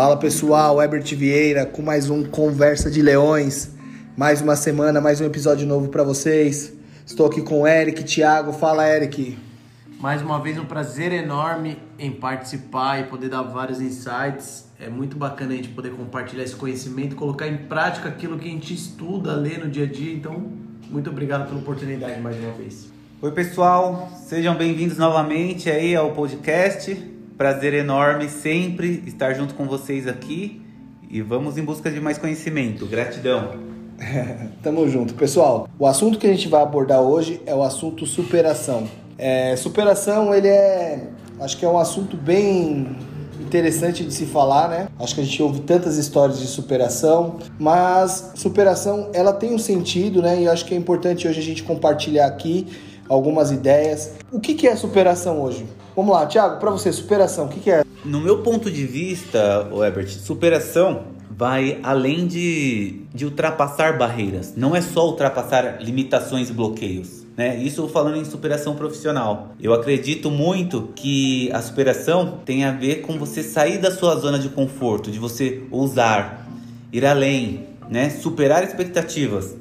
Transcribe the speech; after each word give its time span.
Fala 0.00 0.16
pessoal, 0.16 0.80
Herbert 0.80 1.14
Vieira 1.14 1.66
com 1.66 1.82
mais 1.82 2.08
um 2.08 2.24
Conversa 2.24 2.90
de 2.90 3.02
Leões. 3.02 3.72
Mais 4.16 4.40
uma 4.40 4.56
semana, 4.56 4.98
mais 4.98 5.20
um 5.20 5.26
episódio 5.26 5.66
novo 5.66 5.90
para 5.90 6.02
vocês. 6.02 6.72
Estou 7.04 7.26
aqui 7.26 7.42
com 7.42 7.60
o 7.60 7.66
Eric, 7.66 8.02
Thiago. 8.04 8.50
Fala, 8.50 8.88
Eric. 8.88 9.36
Mais 10.00 10.22
uma 10.22 10.40
vez 10.40 10.56
um 10.56 10.64
prazer 10.64 11.12
enorme 11.12 11.76
em 11.98 12.10
participar 12.10 13.00
e 13.00 13.04
poder 13.10 13.28
dar 13.28 13.42
vários 13.42 13.78
insights. 13.78 14.64
É 14.80 14.88
muito 14.88 15.18
bacana 15.18 15.52
a 15.52 15.56
gente 15.56 15.68
poder 15.68 15.90
compartilhar 15.90 16.44
esse 16.44 16.56
conhecimento, 16.56 17.14
colocar 17.14 17.46
em 17.46 17.58
prática 17.58 18.08
aquilo 18.08 18.38
que 18.38 18.48
a 18.48 18.52
gente 18.52 18.72
estuda, 18.72 19.34
lê 19.34 19.58
no 19.58 19.68
dia 19.68 19.84
a 19.84 19.86
dia. 19.86 20.14
Então, 20.14 20.50
muito 20.88 21.10
obrigado 21.10 21.46
pela 21.46 21.60
oportunidade 21.60 22.18
mais 22.22 22.38
uma 22.38 22.52
vez. 22.52 22.90
Oi, 23.20 23.32
pessoal. 23.32 24.10
Sejam 24.16 24.56
bem-vindos 24.56 24.96
novamente 24.96 25.68
aí 25.68 25.94
ao 25.94 26.12
podcast. 26.12 27.19
Prazer 27.40 27.72
enorme 27.72 28.28
sempre 28.28 29.02
estar 29.06 29.32
junto 29.32 29.54
com 29.54 29.64
vocês 29.64 30.06
aqui 30.06 30.60
e 31.10 31.22
vamos 31.22 31.56
em 31.56 31.64
busca 31.64 31.90
de 31.90 31.98
mais 31.98 32.18
conhecimento. 32.18 32.84
Gratidão. 32.84 33.54
Tamo 34.62 34.86
junto. 34.86 35.14
Pessoal, 35.14 35.66
o 35.78 35.86
assunto 35.86 36.18
que 36.18 36.26
a 36.26 36.30
gente 36.30 36.48
vai 36.48 36.60
abordar 36.60 37.00
hoje 37.00 37.40
é 37.46 37.54
o 37.54 37.62
assunto 37.62 38.04
superação. 38.04 38.86
É, 39.16 39.56
superação, 39.56 40.34
ele 40.34 40.48
é. 40.48 41.08
Acho 41.40 41.56
que 41.56 41.64
é 41.64 41.68
um 41.70 41.78
assunto 41.78 42.14
bem 42.14 42.94
interessante 43.40 44.04
de 44.04 44.12
se 44.12 44.26
falar, 44.26 44.68
né? 44.68 44.88
Acho 44.98 45.14
que 45.14 45.22
a 45.22 45.24
gente 45.24 45.42
ouve 45.42 45.60
tantas 45.60 45.96
histórias 45.96 46.38
de 46.40 46.46
superação, 46.46 47.38
mas 47.58 48.32
superação 48.34 49.08
ela 49.14 49.32
tem 49.32 49.54
um 49.54 49.58
sentido, 49.58 50.20
né? 50.20 50.42
E 50.42 50.46
acho 50.46 50.66
que 50.66 50.74
é 50.74 50.76
importante 50.76 51.26
hoje 51.26 51.40
a 51.40 51.42
gente 51.42 51.62
compartilhar 51.62 52.26
aqui 52.26 52.66
algumas 53.08 53.50
ideias. 53.50 54.12
O 54.30 54.38
que, 54.38 54.52
que 54.52 54.68
é 54.68 54.76
superação 54.76 55.40
hoje? 55.40 55.64
Vamos 55.94 56.12
lá, 56.12 56.26
Thiago, 56.26 56.58
para 56.58 56.70
você, 56.70 56.92
superação, 56.92 57.46
o 57.46 57.48
que, 57.48 57.60
que 57.60 57.70
é? 57.70 57.84
No 58.04 58.20
meu 58.20 58.42
ponto 58.42 58.70
de 58.70 58.86
vista, 58.86 59.68
Herbert, 59.72 60.08
superação 60.08 61.04
vai 61.30 61.78
além 61.82 62.26
de, 62.26 63.02
de 63.14 63.24
ultrapassar 63.24 63.98
barreiras. 63.98 64.54
Não 64.56 64.76
é 64.76 64.80
só 64.80 65.06
ultrapassar 65.06 65.82
limitações 65.82 66.50
e 66.50 66.52
bloqueios 66.52 67.20
né? 67.40 67.56
Isso 67.56 67.88
falando 67.88 68.18
em 68.18 68.24
superação 68.26 68.76
profissional. 68.76 69.54
Eu 69.58 69.72
acredito 69.72 70.30
muito 70.30 70.90
que 70.94 71.50
a 71.52 71.62
superação 71.62 72.40
tem 72.44 72.64
a 72.64 72.70
ver 72.70 72.96
com 72.96 73.18
você 73.18 73.42
sair 73.42 73.78
da 73.78 73.90
sua 73.90 74.14
zona 74.16 74.38
de 74.38 74.50
conforto, 74.50 75.10
de 75.10 75.18
você 75.18 75.62
ousar, 75.70 76.46
ir 76.92 77.06
além, 77.06 77.68
né? 77.88 78.10
Superar 78.10 78.62
expectativas. 78.62 79.56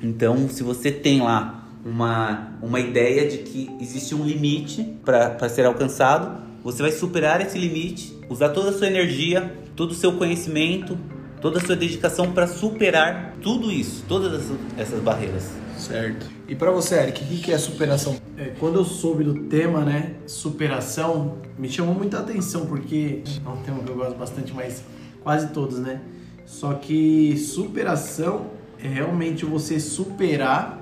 Então, 0.00 0.48
se 0.48 0.62
você 0.62 0.92
tem 0.92 1.20
lá 1.20 1.57
uma, 1.88 2.52
uma 2.62 2.78
ideia 2.78 3.28
de 3.28 3.38
que 3.38 3.70
existe 3.80 4.14
um 4.14 4.24
limite 4.24 4.84
para 5.04 5.48
ser 5.48 5.64
alcançado, 5.64 6.42
você 6.62 6.82
vai 6.82 6.92
superar 6.92 7.40
esse 7.40 7.58
limite, 7.58 8.16
usar 8.28 8.50
toda 8.50 8.70
a 8.70 8.72
sua 8.72 8.86
energia, 8.86 9.56
todo 9.74 9.92
o 9.92 9.94
seu 9.94 10.12
conhecimento, 10.12 10.98
toda 11.40 11.58
a 11.58 11.60
sua 11.60 11.76
dedicação 11.76 12.32
para 12.32 12.46
superar 12.46 13.36
tudo 13.40 13.70
isso, 13.70 14.04
todas 14.06 14.50
essas, 14.76 15.00
barreiras. 15.00 15.50
Certo. 15.78 16.26
E 16.48 16.56
para 16.56 16.72
você, 16.72 16.96
Eric, 16.96 17.22
o 17.22 17.38
que 17.38 17.52
é 17.52 17.58
superação? 17.58 18.16
É, 18.36 18.46
quando 18.58 18.80
eu 18.80 18.84
soube 18.84 19.22
do 19.22 19.44
tema, 19.44 19.84
né, 19.84 20.16
superação, 20.26 21.38
me 21.56 21.68
chamou 21.68 21.94
muita 21.94 22.18
atenção 22.18 22.66
porque 22.66 23.22
é 23.44 23.48
um 23.48 23.62
tema 23.62 23.78
que 23.84 23.88
eu 23.88 23.94
gosto 23.94 24.16
bastante, 24.16 24.52
mas 24.52 24.82
quase 25.22 25.48
todos, 25.48 25.78
né? 25.78 26.00
Só 26.44 26.74
que 26.74 27.36
superação 27.36 28.50
é 28.82 28.88
realmente 28.88 29.44
você 29.44 29.78
superar 29.78 30.77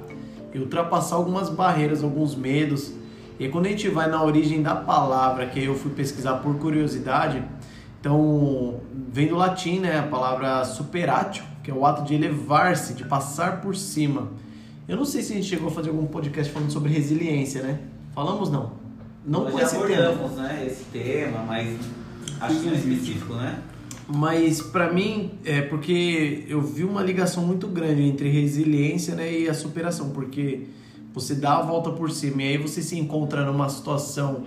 e 0.56 0.59
ultrapassar 0.59 1.17
algumas 1.17 1.50
barreiras, 1.50 2.03
alguns 2.03 2.34
medos. 2.34 2.94
E 3.39 3.47
quando 3.49 3.67
a 3.67 3.69
gente 3.69 3.89
vai 3.91 4.09
na 4.09 4.22
origem 4.22 4.62
da 4.62 4.75
palavra, 4.75 5.47
que 5.47 5.62
eu 5.62 5.75
fui 5.75 5.93
pesquisar 5.93 6.37
por 6.37 6.56
curiosidade, 6.56 7.44
então 8.00 8.81
vem 9.12 9.28
do 9.28 9.37
latim, 9.37 9.81
né, 9.81 9.99
a 9.99 10.05
palavra 10.05 10.65
superatio, 10.65 11.44
que 11.62 11.71
é 11.71 11.75
o 11.75 11.84
ato 11.84 12.03
de 12.05 12.15
elevar-se, 12.15 12.94
de 12.94 13.05
passar 13.05 13.61
por 13.61 13.77
cima. 13.77 14.28
Eu 14.89 14.97
não 14.97 15.05
sei 15.05 15.22
se 15.22 15.34
a 15.34 15.37
gente 15.37 15.47
chegou 15.47 15.69
a 15.69 15.71
fazer 15.71 15.91
algum 15.91 16.06
podcast 16.06 16.50
falando 16.50 16.71
sobre 16.71 16.91
resiliência, 16.91 17.62
né? 17.62 17.81
Falamos 18.15 18.50
não. 18.50 18.73
Não 19.27 19.44
Nós 19.44 19.53
com 19.53 19.61
esse 19.61 19.77
tema. 19.77 20.28
né, 20.28 20.65
esse 20.67 20.84
tema, 20.84 21.43
mas 21.47 21.77
acho 22.41 22.61
que 22.61 22.67
não 22.67 22.73
é 22.73 22.77
específico, 22.77 23.34
né? 23.34 23.59
Mas 24.09 24.61
para 24.61 24.93
mim 24.93 25.33
é 25.44 25.62
porque 25.62 26.44
eu 26.49 26.61
vi 26.61 26.84
uma 26.84 27.03
ligação 27.03 27.44
muito 27.44 27.67
grande 27.67 28.03
entre 28.03 28.28
resiliência 28.28 29.15
né, 29.15 29.41
e 29.41 29.49
a 29.49 29.55
superação, 29.55 30.11
porque 30.11 30.69
você 31.12 31.34
dá 31.34 31.56
a 31.56 31.62
volta 31.62 31.91
por 31.91 32.11
cima 32.11 32.43
e 32.43 32.49
aí 32.49 32.59
você 32.59 32.83
se 32.83 32.97
encontra 32.99 33.44
numa 33.44 33.69
situação 33.69 34.44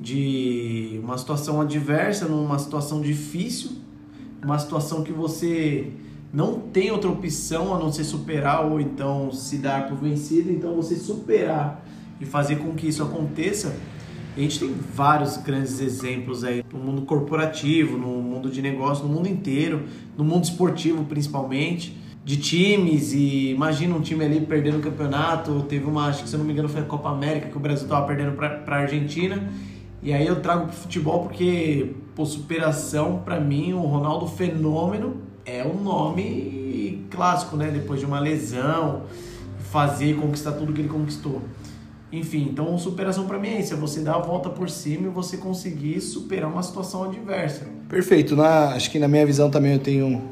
de 0.00 1.00
uma 1.02 1.18
situação 1.18 1.60
adversa, 1.60 2.26
numa 2.26 2.58
situação 2.58 3.00
difícil, 3.00 3.72
uma 4.42 4.58
situação 4.58 5.02
que 5.02 5.12
você 5.12 5.90
não 6.32 6.60
tem 6.60 6.90
outra 6.90 7.10
opção 7.10 7.74
a 7.74 7.78
não 7.78 7.92
ser 7.92 8.04
superar 8.04 8.64
ou 8.64 8.80
então 8.80 9.30
se 9.32 9.58
dar 9.58 9.88
por 9.88 9.98
vencido, 9.98 10.50
então 10.50 10.74
você 10.74 10.96
superar 10.96 11.84
e 12.20 12.24
fazer 12.24 12.56
com 12.56 12.74
que 12.74 12.88
isso 12.88 13.02
aconteça. 13.02 13.74
A 14.36 14.40
gente 14.40 14.58
tem 14.58 14.74
vários 14.94 15.36
grandes 15.36 15.80
exemplos 15.80 16.42
aí 16.42 16.64
no 16.72 16.80
mundo 16.80 17.02
corporativo, 17.02 17.96
no 17.96 18.20
mundo 18.20 18.50
de 18.50 18.60
negócio, 18.60 19.06
no 19.06 19.14
mundo 19.14 19.28
inteiro, 19.28 19.84
no 20.18 20.24
mundo 20.24 20.42
esportivo 20.42 21.04
principalmente, 21.04 21.96
de 22.24 22.36
times 22.36 23.12
e 23.12 23.52
imagina 23.52 23.94
um 23.94 24.00
time 24.00 24.24
ali 24.24 24.40
perdendo 24.40 24.78
o 24.78 24.80
campeonato, 24.80 25.64
teve 25.68 25.84
uma, 25.84 26.08
acho 26.08 26.24
que 26.24 26.28
se 26.28 26.36
não 26.36 26.44
me 26.44 26.52
engano 26.52 26.68
foi 26.68 26.80
a 26.80 26.84
Copa 26.84 27.10
América 27.10 27.48
que 27.48 27.56
o 27.56 27.60
Brasil 27.60 27.84
estava 27.84 28.04
perdendo 28.06 28.32
para 28.32 28.64
a 28.66 28.80
Argentina. 28.80 29.48
E 30.02 30.12
aí 30.12 30.26
eu 30.26 30.42
trago 30.42 30.66
pro 30.66 30.76
futebol 30.76 31.22
porque, 31.22 31.94
por 32.14 32.26
superação, 32.26 33.22
para 33.24 33.38
mim, 33.40 33.72
o 33.72 33.80
Ronaldo 33.80 34.26
Fenômeno 34.26 35.16
é 35.46 35.64
um 35.64 35.82
nome 35.82 37.06
clássico, 37.08 37.56
né? 37.56 37.70
Depois 37.70 38.00
de 38.00 38.06
uma 38.06 38.18
lesão, 38.18 39.04
fazer 39.70 40.16
conquistar 40.16 40.52
tudo 40.52 40.72
que 40.72 40.80
ele 40.80 40.88
conquistou. 40.88 41.40
Enfim, 42.14 42.48
então 42.52 42.78
superação 42.78 43.26
para 43.26 43.38
mim 43.40 43.48
é 43.48 43.60
isso, 43.60 43.74
é 43.74 43.76
você 43.76 44.00
dar 44.00 44.14
a 44.14 44.18
volta 44.18 44.48
por 44.48 44.70
cima 44.70 45.08
e 45.08 45.10
você 45.10 45.36
conseguir 45.36 46.00
superar 46.00 46.48
uma 46.48 46.62
situação 46.62 47.02
adversa. 47.02 47.62
Perfeito, 47.88 48.36
na, 48.36 48.68
acho 48.68 48.88
que 48.90 49.00
na 49.00 49.08
minha 49.08 49.26
visão 49.26 49.50
também 49.50 49.72
eu 49.72 49.80
tenho 49.80 50.22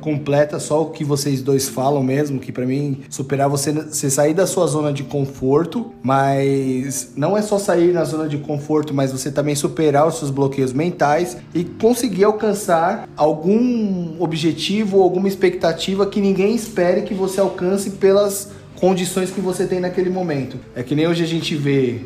completa 0.00 0.60
só 0.60 0.82
o 0.82 0.90
que 0.90 1.02
vocês 1.02 1.42
dois 1.42 1.68
falam 1.68 2.02
mesmo, 2.04 2.38
que 2.38 2.52
para 2.52 2.64
mim 2.64 3.00
superar 3.10 3.48
você, 3.48 3.72
você 3.72 4.08
sair 4.08 4.32
da 4.32 4.46
sua 4.46 4.66
zona 4.66 4.92
de 4.92 5.02
conforto, 5.02 5.92
mas 6.02 7.12
não 7.16 7.36
é 7.36 7.42
só 7.42 7.58
sair 7.58 7.92
na 7.92 8.04
zona 8.04 8.28
de 8.28 8.38
conforto, 8.38 8.94
mas 8.94 9.10
você 9.10 9.30
também 9.30 9.54
superar 9.54 10.06
os 10.06 10.18
seus 10.18 10.30
bloqueios 10.30 10.72
mentais 10.72 11.36
e 11.52 11.64
conseguir 11.64 12.24
alcançar 12.24 13.08
algum 13.16 14.16
objetivo, 14.20 15.02
alguma 15.02 15.26
expectativa 15.26 16.06
que 16.06 16.20
ninguém 16.20 16.54
espere 16.54 17.02
que 17.02 17.14
você 17.14 17.40
alcance 17.40 17.90
pelas 17.90 18.52
condições 18.78 19.30
que 19.30 19.40
você 19.40 19.66
tem 19.66 19.80
naquele 19.80 20.10
momento. 20.10 20.58
É 20.74 20.82
que 20.82 20.94
nem 20.94 21.06
hoje 21.06 21.22
a 21.22 21.26
gente 21.26 21.54
vê 21.54 22.00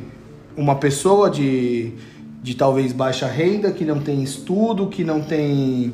uma 0.56 0.76
pessoa 0.76 1.30
de, 1.30 1.92
de 2.42 2.54
talvez 2.54 2.92
baixa 2.92 3.26
renda, 3.26 3.70
que 3.70 3.84
não 3.84 4.00
tem 4.00 4.22
estudo, 4.22 4.88
que 4.88 5.04
não 5.04 5.20
tem 5.20 5.92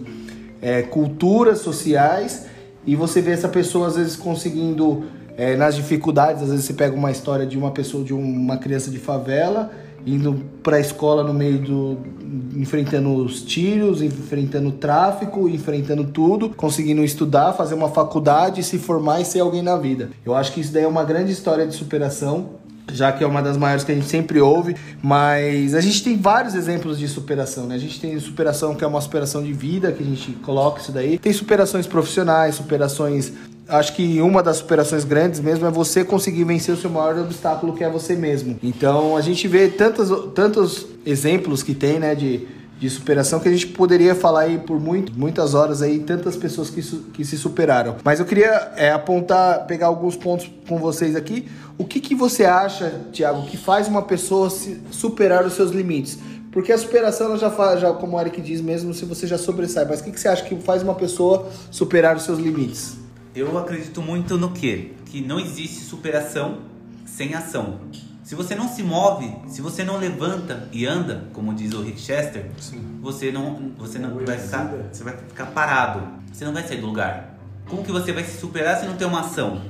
é, 0.63 0.83
culturas 0.83 1.59
sociais 1.59 2.47
e 2.87 2.97
você 2.97 3.21
vê 3.21 3.33
essa 3.33 3.49
pessoa 3.49 3.89
às 3.89 3.97
vezes 3.97 4.17
conseguindo 4.17 5.05
é, 5.39 5.57
nas 5.57 5.77
dificuldades, 5.77 6.43
às 6.43 6.51
vezes 6.51 6.65
você 6.65 6.75
pega 6.75 6.95
uma 6.95 7.13
história 7.13 7.47
de 7.47 7.57
uma 7.57 7.71
pessoa, 7.71 8.03
de 8.03 8.13
uma 8.13 8.59
criança 8.59 8.91
de 8.91 8.99
favela 8.99 9.71
indo 10.05 10.43
para 10.63 10.77
a 10.77 10.81
escola 10.81 11.23
no 11.23 11.35
meio 11.35 11.59
do 11.59 11.99
enfrentando 12.57 13.15
os 13.15 13.43
tiros, 13.43 14.03
enfrentando 14.03 14.69
o 14.69 14.73
tráfico, 14.73 15.49
enfrentando 15.49 16.05
tudo, 16.05 16.51
conseguindo 16.51 17.05
estudar, 17.05 17.53
fazer 17.53 17.75
uma 17.75 17.89
faculdade, 17.89 18.63
se 18.63 18.79
formar 18.79 19.21
e 19.21 19.25
ser 19.25 19.41
alguém 19.41 19.63
na 19.63 19.77
vida. 19.77 20.11
Eu 20.25 20.35
acho 20.35 20.53
que 20.53 20.61
isso 20.61 20.73
daí 20.73 20.85
é 20.85 20.89
uma 20.89 21.05
grande 21.05 21.33
história 21.33 21.67
de 21.67 21.75
superação 21.75 22.59
já 22.91 23.13
que 23.13 23.23
é 23.23 23.27
uma 23.27 23.43
das 23.43 23.59
maiores 23.59 23.85
que 23.85 23.93
a 23.93 23.95
gente 23.95 24.09
sempre 24.09 24.41
ouve, 24.41 24.75
mas 25.03 25.75
a 25.75 25.81
gente 25.81 26.03
tem 26.03 26.17
vários 26.17 26.55
exemplos 26.55 26.99
de 26.99 27.07
superação, 27.07 27.67
né? 27.67 27.75
A 27.75 27.79
gente 27.79 28.01
tem 28.01 28.19
superação 28.19 28.75
que 28.75 28.83
é 28.83 28.87
uma 28.87 29.01
superação 29.03 29.43
de 29.43 29.53
vida, 29.53 29.93
que 29.93 30.03
a 30.03 30.07
gente 30.07 30.33
coloca 30.43 30.81
isso 30.81 30.91
daí. 30.91 31.19
Tem 31.19 31.33
superações 31.33 31.87
profissionais, 31.87 32.55
superações 32.55 33.33
acho 33.69 33.95
que 33.95 34.21
uma 34.21 34.43
das 34.43 34.59
superações 34.59 35.05
grandes 35.05 35.41
mesmo 35.41 35.67
é 35.67 35.71
você 35.71 36.05
conseguir 36.05 36.45
vencer 36.45 36.75
o 36.75 36.79
seu 36.79 36.91
maior 36.91 37.19
obstáculo, 37.19 37.75
que 37.75 37.85
é 37.85 37.91
você 37.91 38.15
mesmo. 38.15 38.59
Então 38.63 39.17
a 39.17 39.21
gente 39.21 39.47
vê 39.47 39.69
tantos, 39.69 40.09
tantos 40.35 40.87
exemplos 41.05 41.63
que 41.63 41.75
tem, 41.75 41.99
né, 41.99 42.15
de 42.15 42.47
de 42.79 42.89
superação 42.89 43.41
que 43.41 43.49
a 43.49 43.51
gente 43.51 43.67
poderia 43.67 44.15
falar 44.15 44.43
aí 44.43 44.59
por 44.59 44.79
muito, 44.79 45.13
muitas 45.19 45.53
horas 45.53 45.83
aí, 45.83 45.99
tantas 45.99 46.37
pessoas 46.37 46.71
que, 46.71 46.81
que 47.13 47.25
se 47.25 47.37
superaram. 47.37 47.97
Mas 48.05 48.21
eu 48.21 48.27
queria 48.27 48.73
é, 48.77 48.93
apontar, 48.93 49.67
pegar 49.67 49.89
alguns 49.89 50.15
pontos 50.15 50.49
com 50.69 50.79
vocês 50.79 51.17
aqui. 51.17 51.49
O 51.77 51.85
que, 51.85 52.01
que 52.01 52.15
você 52.15 52.45
acha, 52.45 53.01
Tiago, 53.13 53.43
que 53.47 53.57
faz 53.57 53.89
uma 53.89 54.03
pessoa 54.03 54.49
superar 54.91 55.45
os 55.45 55.55
seus 55.55 55.73
limites? 55.73 56.19
Porque 56.53 56.73
a 56.73 56.79
superação, 56.79 57.29
ela 57.29 57.39
já 57.39 57.51
faz, 57.51 57.81
já, 57.81 57.93
como 57.93 58.17
o 58.17 58.21
Eric 58.21 58.41
diz 58.41 58.61
mesmo, 58.61 58.95
se 58.95 59.05
você 59.05 59.27
já 59.27 59.37
sobressai. 59.37 59.85
Mas 59.85 60.01
o 60.01 60.05
que, 60.05 60.13
que 60.13 60.21
você 60.21 60.29
acha 60.29 60.45
que 60.45 60.57
faz 60.57 60.83
uma 60.83 60.95
pessoa 60.95 61.49
superar 61.71 62.17
os 62.17 62.23
seus 62.23 62.39
limites? 62.39 62.97
Eu 63.39 63.57
acredito 63.57 64.03
muito 64.03 64.37
no 64.37 64.51
quê? 64.51 64.95
Que 65.07 65.21
não 65.21 65.39
existe 65.39 65.85
superação 65.85 66.59
sem 67.07 67.37
ação. 67.37 67.79
Se 68.25 68.35
você 68.35 68.57
não 68.57 68.67
se 68.69 68.83
move, 68.83 69.33
se 69.47 69.63
você 69.63 69.85
não 69.85 69.97
levanta 69.97 70.69
e 70.73 70.85
anda, 70.85 71.29
como 71.33 71.55
diz 71.55 71.73
o 71.73 71.81
Rick 71.81 72.01
Chester, 72.01 72.51
Sim. 72.59 72.99
você 73.01 73.31
não, 73.31 73.71
você 73.79 73.97
não 73.97 74.19
vai 74.27 74.37
ficar, 74.37 74.75
você 74.91 75.05
vai 75.05 75.17
ficar 75.17 75.47
parado. 75.47 76.03
Você 76.33 76.45
não 76.45 76.53
vai 76.53 76.67
sair 76.67 76.81
do 76.81 76.89
lugar. 76.89 77.39
Como 77.69 77.85
que 77.85 77.93
você 77.93 78.13
vai 78.13 78.25
se 78.25 78.41
superar 78.41 78.81
se 78.81 78.87
não 78.87 78.97
tem 78.97 79.07
uma 79.07 79.21
ação? 79.21 79.63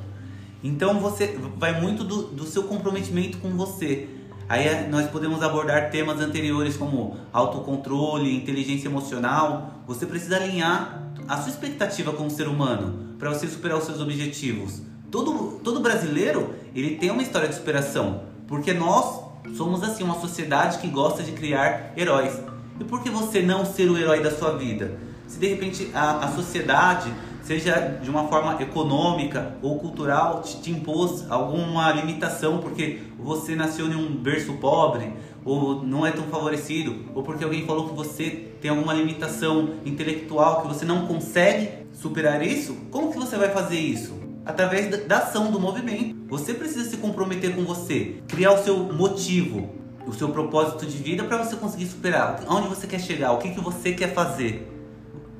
Então 0.65 0.99
você 0.99 1.39
vai 1.59 1.79
muito 1.79 2.03
do, 2.05 2.23
do 2.29 2.47
seu 2.47 2.63
comprometimento 2.63 3.37
com 3.37 3.51
você. 3.51 4.09
Aí 4.49 4.67
é, 4.67 4.89
nós 4.89 5.11
podemos 5.11 5.43
abordar 5.43 5.91
temas 5.91 6.23
anteriores 6.23 6.75
como 6.75 7.19
autocontrole, 7.35 8.35
inteligência 8.35 8.89
emocional. 8.89 9.83
Você 9.87 10.07
precisa 10.07 10.37
alinhar 10.37 11.13
a 11.29 11.37
sua 11.37 11.51
expectativa 11.51 12.15
como 12.15 12.31
ser 12.31 12.49
humano 12.49 13.08
para 13.19 13.31
você 13.31 13.47
superar 13.47 13.79
os 13.79 13.85
seus 13.85 14.01
objetivos. 14.01 14.83
Todo, 15.11 15.61
todo 15.65 15.81
brasileiro 15.81 16.55
ele 16.75 16.97
tem 16.97 17.11
uma 17.11 17.23
história 17.23 17.49
de 17.49 17.55
superação, 17.55 18.23
porque 18.47 18.73
nós 18.73 19.23
somos 19.57 19.83
assim 19.83 20.05
uma 20.05 20.21
sociedade 20.21 20.79
que 20.79 20.89
gosta 20.89 21.23
de 21.23 21.33
criar 21.33 21.93
heróis. 21.97 22.39
E 22.79 22.85
por 22.85 23.03
que 23.03 23.11
você 23.11 23.43
não 23.43 23.65
ser 23.65 23.91
o 23.91 23.97
herói 23.97 24.23
da 24.23 24.31
sua 24.31 24.57
vida? 24.57 24.99
Se 25.27 25.39
de 25.39 25.49
repente 25.49 25.91
a, 25.95 26.25
a 26.25 26.29
sociedade 26.29 27.13
seja 27.43 27.99
de 28.03 28.11
uma 28.11 28.29
forma 28.29 28.61
econômica 28.63 29.57
ou 29.63 29.79
cultural, 29.79 30.43
te, 30.43 30.61
te 30.61 30.71
impôs 30.71 31.25
alguma 31.31 31.91
limitação 31.93 32.59
porque 32.59 33.01
você 33.19 33.57
nasceu 33.57 33.87
em 33.89 33.95
um 33.95 34.15
berço 34.15 34.53
pobre 34.55 35.13
ou 35.45 35.83
não 35.83 36.07
é 36.07 36.11
tão 36.11 36.25
favorecido, 36.25 37.07
ou 37.15 37.23
porque 37.23 37.43
alguém 37.43 37.65
falou 37.65 37.89
que 37.89 37.95
você 37.95 38.51
tem 38.61 38.71
alguma 38.71 38.93
limitação 38.93 39.77
intelectual 39.87 40.61
que 40.61 40.69
você 40.69 40.85
não 40.85 41.07
consegue 41.07 41.88
superar 42.01 42.43
isso, 42.47 42.75
como 42.91 43.13
que 43.13 43.19
você 43.19 43.37
vai 43.37 43.51
fazer 43.51 43.79
isso? 43.79 44.15
Através 44.47 45.07
da 45.07 45.19
ação 45.19 45.51
do 45.51 45.61
movimento. 45.61 46.17
Você 46.29 46.55
precisa 46.55 46.89
se 46.89 46.97
comprometer 46.97 47.55
com 47.55 47.65
você, 47.65 48.17
criar 48.29 48.53
o 48.53 48.63
seu 48.63 48.79
motivo, 48.79 49.69
o 50.07 50.13
seu 50.13 50.29
propósito 50.31 50.87
de 50.87 50.97
vida 50.97 51.25
para 51.25 51.39
você 51.39 51.57
conseguir 51.57 51.87
superar. 51.87 52.43
Onde 52.49 52.69
você 52.69 52.87
quer 52.87 53.01
chegar, 53.01 53.33
o 53.33 53.39
que, 53.39 53.51
que 53.51 53.61
você 53.61 53.93
quer 53.93 54.15
fazer. 54.15 54.67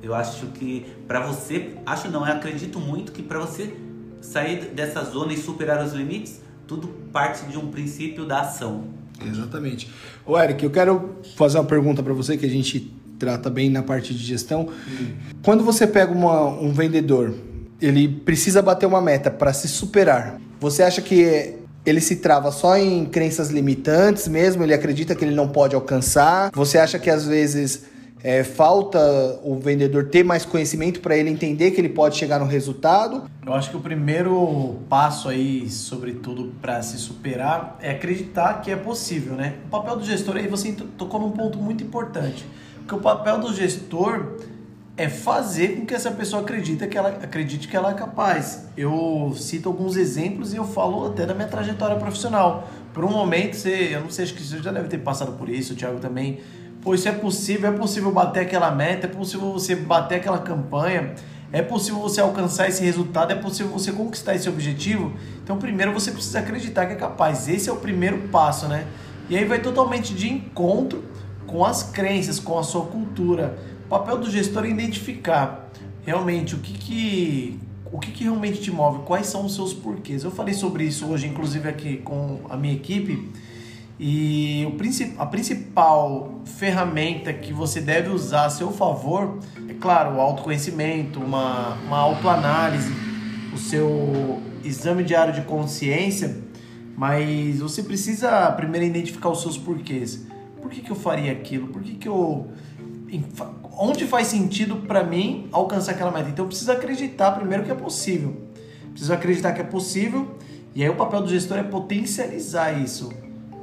Eu 0.01 0.13
acho 0.13 0.47
que 0.47 0.85
para 1.07 1.25
você, 1.25 1.75
acho 1.85 2.09
não, 2.09 2.25
eu 2.25 2.33
acredito 2.33 2.79
muito 2.79 3.11
que 3.11 3.23
para 3.23 3.39
você 3.39 3.73
sair 4.21 4.65
dessa 4.71 5.03
zona 5.03 5.33
e 5.33 5.37
superar 5.37 5.83
os 5.83 5.93
limites, 5.93 6.41
tudo 6.67 6.87
parte 7.11 7.45
de 7.45 7.57
um 7.57 7.71
princípio 7.71 8.25
da 8.25 8.41
ação. 8.41 8.85
Exatamente. 9.25 9.89
O 10.25 10.37
Eric, 10.37 10.63
eu 10.63 10.69
quero 10.69 11.15
fazer 11.35 11.57
uma 11.57 11.65
pergunta 11.65 12.01
para 12.03 12.13
você 12.13 12.37
que 12.37 12.45
a 12.45 12.49
gente 12.49 12.93
trata 13.19 13.49
bem 13.49 13.69
na 13.69 13.83
parte 13.83 14.13
de 14.13 14.23
gestão. 14.23 14.69
Hum. 14.87 15.07
Quando 15.43 15.63
você 15.63 15.85
pega 15.85 16.11
uma, 16.11 16.47
um 16.47 16.71
vendedor, 16.71 17.35
ele 17.81 18.07
precisa 18.07 18.61
bater 18.61 18.85
uma 18.85 19.01
meta 19.01 19.29
para 19.29 19.53
se 19.53 19.67
superar. 19.67 20.39
Você 20.59 20.81
acha 20.81 21.01
que 21.01 21.55
ele 21.85 22.01
se 22.01 22.17
trava 22.17 22.51
só 22.51 22.77
em 22.77 23.05
crenças 23.05 23.49
limitantes 23.49 24.27
mesmo? 24.27 24.63
Ele 24.63 24.73
acredita 24.73 25.15
que 25.15 25.23
ele 25.23 25.35
não 25.35 25.49
pode 25.49 25.75
alcançar? 25.75 26.51
Você 26.53 26.77
acha 26.77 26.97
que 26.97 27.09
às 27.09 27.25
vezes 27.25 27.83
é, 28.23 28.43
falta 28.43 28.99
o 29.43 29.59
vendedor 29.59 30.05
ter 30.05 30.23
mais 30.23 30.45
conhecimento 30.45 30.99
para 30.99 31.15
ele 31.15 31.29
entender 31.29 31.71
que 31.71 31.79
ele 31.79 31.89
pode 31.89 32.17
chegar 32.17 32.39
no 32.39 32.45
resultado? 32.45 33.23
Eu 33.45 33.53
acho 33.53 33.69
que 33.69 33.77
o 33.77 33.79
primeiro 33.79 34.77
passo 34.89 35.29
aí, 35.29 35.69
sobretudo 35.69 36.51
para 36.61 36.81
se 36.81 36.97
superar, 36.97 37.77
é 37.81 37.91
acreditar 37.91 38.61
que 38.61 38.71
é 38.71 38.75
possível, 38.75 39.33
né? 39.33 39.55
O 39.67 39.69
papel 39.69 39.95
do 39.95 40.05
gestor 40.05 40.35
aí 40.35 40.47
você 40.47 40.75
tocou 40.97 41.19
num 41.19 41.31
ponto 41.31 41.57
muito 41.57 41.83
importante, 41.83 42.45
porque 42.89 42.95
o 42.95 42.99
papel 42.99 43.37
do 43.37 43.53
gestor 43.53 44.37
é 44.97 45.07
fazer 45.07 45.75
com 45.75 45.85
que 45.85 45.93
essa 45.93 46.09
pessoa 46.09 46.41
acredite 46.41 46.87
que 46.87 46.97
ela 46.97 47.09
acredite 47.09 47.67
que 47.67 47.77
ela 47.77 47.91
é 47.91 47.93
capaz. 47.93 48.67
Eu 48.75 49.31
cito 49.37 49.69
alguns 49.69 49.95
exemplos 49.95 50.53
e 50.53 50.57
eu 50.57 50.65
falo 50.65 51.05
até 51.05 51.23
da 51.23 51.35
minha 51.35 51.47
trajetória 51.47 51.95
profissional. 51.97 52.67
Por 52.91 53.05
um 53.05 53.11
momento, 53.11 53.55
você, 53.55 53.91
eu 53.93 54.01
não 54.01 54.09
sei, 54.09 54.25
acho 54.25 54.33
que 54.33 54.41
você 54.41 54.57
já 54.57 54.71
deve 54.71 54.87
ter 54.87 54.97
passado 54.97 55.33
por 55.33 55.47
isso, 55.47 55.73
o 55.73 55.75
Thiago 55.75 55.99
também 55.99 56.39
Pois 56.81 57.01
isso 57.01 57.09
é 57.09 57.11
possível, 57.11 57.69
é 57.69 57.77
possível 57.77 58.11
bater 58.11 58.39
aquela 58.39 58.71
meta, 58.71 59.05
é 59.05 59.09
possível 59.09 59.51
você 59.51 59.75
bater 59.75 60.15
aquela 60.15 60.39
campanha, 60.39 61.13
é 61.51 61.61
possível 61.61 61.99
você 61.99 62.21
alcançar 62.21 62.69
esse 62.69 62.81
resultado, 62.83 63.31
é 63.31 63.35
possível 63.35 63.71
você 63.71 63.91
conquistar 63.91 64.33
esse 64.33 64.47
objetivo. 64.49 65.13
Então, 65.43 65.57
primeiro 65.59 65.93
você 65.93 66.09
precisa 66.09 66.39
acreditar 66.39 66.85
que 66.85 66.93
é 66.93 66.95
capaz. 66.95 67.49
Esse 67.49 67.69
é 67.69 67.71
o 67.71 67.75
primeiro 67.75 68.29
passo, 68.29 68.67
né? 68.67 68.87
E 69.29 69.37
aí 69.37 69.43
vai 69.43 69.59
totalmente 69.59 70.13
de 70.13 70.31
encontro 70.31 71.03
com 71.49 71.65
as 71.65 71.81
crenças, 71.81 72.39
com 72.39 72.57
a 72.59 72.63
sua 72.63 72.85
cultura. 72.85 73.57
O 73.85 73.89
papel 73.89 74.19
do 74.19 74.29
gestor 74.29 74.65
é 74.65 74.69
identificar 74.69 75.67
realmente 76.05 76.53
o 76.53 76.59
que, 76.59 76.73
que 76.73 77.59
o 77.91 77.97
que, 77.97 78.11
que 78.11 78.23
realmente 78.23 78.61
te 78.61 78.69
move, 78.69 78.99
quais 79.03 79.25
são 79.25 79.45
os 79.45 79.55
seus 79.55 79.73
porquês. 79.73 80.23
Eu 80.23 80.29
falei 80.29 80.53
sobre 80.53 80.83
isso 80.83 81.07
hoje, 81.07 81.25
inclusive 81.25 81.67
aqui 81.67 81.97
com 81.97 82.41
a 82.47 82.55
minha 82.55 82.75
equipe. 82.75 83.31
E 83.99 84.65
o 84.65 85.21
a 85.21 85.25
principal 85.25 86.39
ferramenta 86.45 87.33
que 87.33 87.51
você 87.51 87.81
deve 87.81 88.09
usar 88.09 88.45
a 88.45 88.49
seu 88.51 88.71
favor 88.71 89.39
é, 89.67 89.73
claro, 89.73 90.17
o 90.17 90.21
autoconhecimento, 90.21 91.19
uma, 91.19 91.73
uma 91.85 91.97
autoanálise, 91.97 92.93
o 93.51 93.57
seu 93.57 94.39
exame 94.63 95.03
diário 95.03 95.33
de 95.33 95.41
consciência, 95.41 96.37
mas 96.95 97.59
você 97.59 97.81
precisa 97.81 98.51
primeiro 98.51 98.85
identificar 98.85 99.29
os 99.29 99.41
seus 99.41 99.57
porquês. 99.57 100.28
Por 100.69 100.75
que, 100.75 100.81
que 100.81 100.91
eu 100.91 100.95
faria 100.95 101.31
aquilo? 101.31 101.69
Por 101.69 101.81
que, 101.81 101.95
que 101.95 102.07
eu. 102.07 102.47
Onde 103.75 104.05
faz 104.05 104.27
sentido 104.27 104.75
para 104.77 105.03
mim 105.03 105.47
alcançar 105.51 105.93
aquela 105.93 106.11
meta? 106.11 106.29
Então 106.29 106.45
eu 106.45 106.49
preciso 106.49 106.71
acreditar 106.71 107.31
primeiro 107.31 107.63
que 107.63 107.71
é 107.71 107.75
possível. 107.75 108.35
Preciso 108.91 109.11
acreditar 109.11 109.51
que 109.53 109.61
é 109.61 109.63
possível, 109.63 110.37
e 110.75 110.83
aí 110.83 110.89
o 110.89 110.95
papel 110.95 111.21
do 111.21 111.29
gestor 111.29 111.57
é 111.57 111.63
potencializar 111.63 112.71
isso 112.71 113.09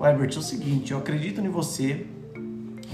Werbert, 0.00 0.32
é 0.34 0.38
o 0.38 0.42
seguinte, 0.42 0.92
eu 0.92 0.98
acredito 0.98 1.40
em 1.40 1.48
você. 1.48 2.06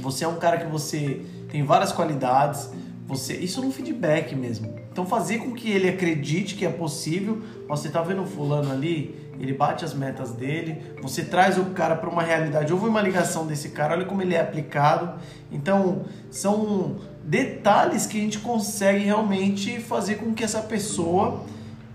Você 0.00 0.24
é 0.24 0.28
um 0.28 0.36
cara 0.36 0.58
que 0.58 0.66
você 0.66 1.22
tem 1.50 1.64
várias 1.64 1.92
qualidades. 1.92 2.70
Você, 3.06 3.34
isso 3.36 3.60
no 3.60 3.72
feedback 3.72 4.34
mesmo. 4.34 4.74
Então 4.90 5.04
fazer 5.04 5.38
com 5.38 5.52
que 5.52 5.70
ele 5.70 5.88
acredite 5.88 6.54
que 6.54 6.64
é 6.64 6.70
possível. 6.70 7.42
Você 7.68 7.88
tá 7.88 8.02
vendo 8.02 8.22
o 8.22 8.26
fulano 8.26 8.70
ali? 8.70 9.31
Ele 9.40 9.52
bate 9.52 9.84
as 9.84 9.94
metas 9.94 10.32
dele. 10.32 10.82
Você 11.02 11.24
traz 11.24 11.58
o 11.58 11.66
cara 11.66 11.96
para 11.96 12.08
uma 12.08 12.22
realidade. 12.22 12.72
Houve 12.72 12.86
uma 12.86 13.00
ligação 13.00 13.46
desse 13.46 13.70
cara. 13.70 13.94
Olha 13.94 14.04
como 14.04 14.22
ele 14.22 14.34
é 14.34 14.40
aplicado. 14.40 15.18
Então 15.50 16.04
são 16.30 16.96
detalhes 17.24 18.06
que 18.06 18.18
a 18.18 18.20
gente 18.20 18.38
consegue 18.38 19.04
realmente 19.04 19.80
fazer 19.80 20.16
com 20.16 20.32
que 20.32 20.44
essa 20.44 20.60
pessoa 20.60 21.44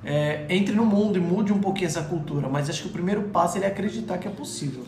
é, 0.04 0.46
entre 0.50 0.74
no 0.74 0.86
mundo 0.86 1.18
e 1.18 1.22
mude 1.22 1.52
um 1.52 1.60
pouquinho 1.60 1.88
essa 1.88 2.02
cultura. 2.02 2.48
Mas 2.48 2.70
acho 2.70 2.84
que 2.84 2.88
o 2.88 2.92
primeiro 2.92 3.24
passo 3.24 3.58
é 3.58 3.60
ele 3.60 3.68
acreditar 3.68 4.18
que 4.18 4.28
é 4.28 4.32
possível. 4.32 4.84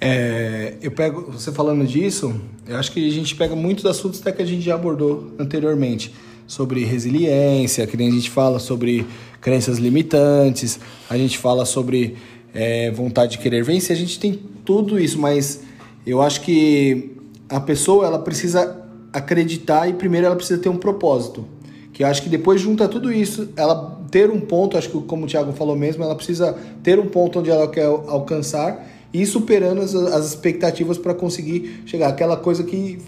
É, 0.00 0.74
eu 0.82 0.90
pego, 0.90 1.30
você 1.30 1.50
falando 1.52 1.86
disso, 1.86 2.38
eu 2.66 2.76
acho 2.76 2.92
que 2.92 3.06
a 3.06 3.12
gente 3.12 3.34
pega 3.34 3.56
muitos 3.56 3.86
assuntos 3.86 4.20
até 4.20 4.32
que 4.32 4.42
a 4.42 4.46
gente 4.46 4.62
já 4.62 4.74
abordou 4.74 5.32
anteriormente. 5.38 6.12
Sobre 6.48 6.84
resiliência, 6.84 7.84
que 7.88 7.96
nem 7.96 8.06
a 8.06 8.12
gente 8.12 8.30
fala 8.30 8.60
sobre 8.60 9.04
crenças 9.40 9.78
limitantes, 9.78 10.78
a 11.08 11.16
gente 11.16 11.38
fala 11.38 11.64
sobre 11.64 12.16
é, 12.54 12.90
vontade 12.90 13.32
de 13.32 13.38
querer 13.38 13.62
vencer, 13.62 13.94
a 13.94 13.98
gente 13.98 14.18
tem 14.18 14.40
tudo 14.64 14.98
isso, 14.98 15.18
mas 15.18 15.62
eu 16.06 16.22
acho 16.22 16.40
que 16.40 17.12
a 17.48 17.60
pessoa 17.60 18.06
ela 18.06 18.18
precisa 18.18 18.84
acreditar 19.12 19.88
e 19.88 19.92
primeiro 19.92 20.26
ela 20.26 20.36
precisa 20.36 20.60
ter 20.60 20.68
um 20.68 20.76
propósito. 20.76 21.46
Que 21.92 22.02
eu 22.02 22.06
acho 22.06 22.22
que 22.22 22.28
depois 22.28 22.60
junta 22.60 22.86
tudo 22.86 23.12
isso, 23.12 23.48
ela 23.56 23.96
ter 24.10 24.30
um 24.30 24.40
ponto, 24.40 24.76
acho 24.76 24.90
que 24.90 25.00
como 25.02 25.24
o 25.24 25.28
Thiago 25.28 25.52
falou 25.52 25.76
mesmo, 25.76 26.04
ela 26.04 26.14
precisa 26.14 26.56
ter 26.82 26.98
um 26.98 27.06
ponto 27.06 27.38
onde 27.40 27.50
ela 27.50 27.68
quer 27.68 27.86
alcançar 27.86 28.86
e 29.12 29.24
superando 29.24 29.80
as, 29.80 29.94
as 29.94 30.26
expectativas 30.26 30.98
para 30.98 31.14
conseguir 31.14 31.82
chegar. 31.86 32.08
Aquela 32.08 32.36
coisa 32.36 32.62
que, 32.62 32.98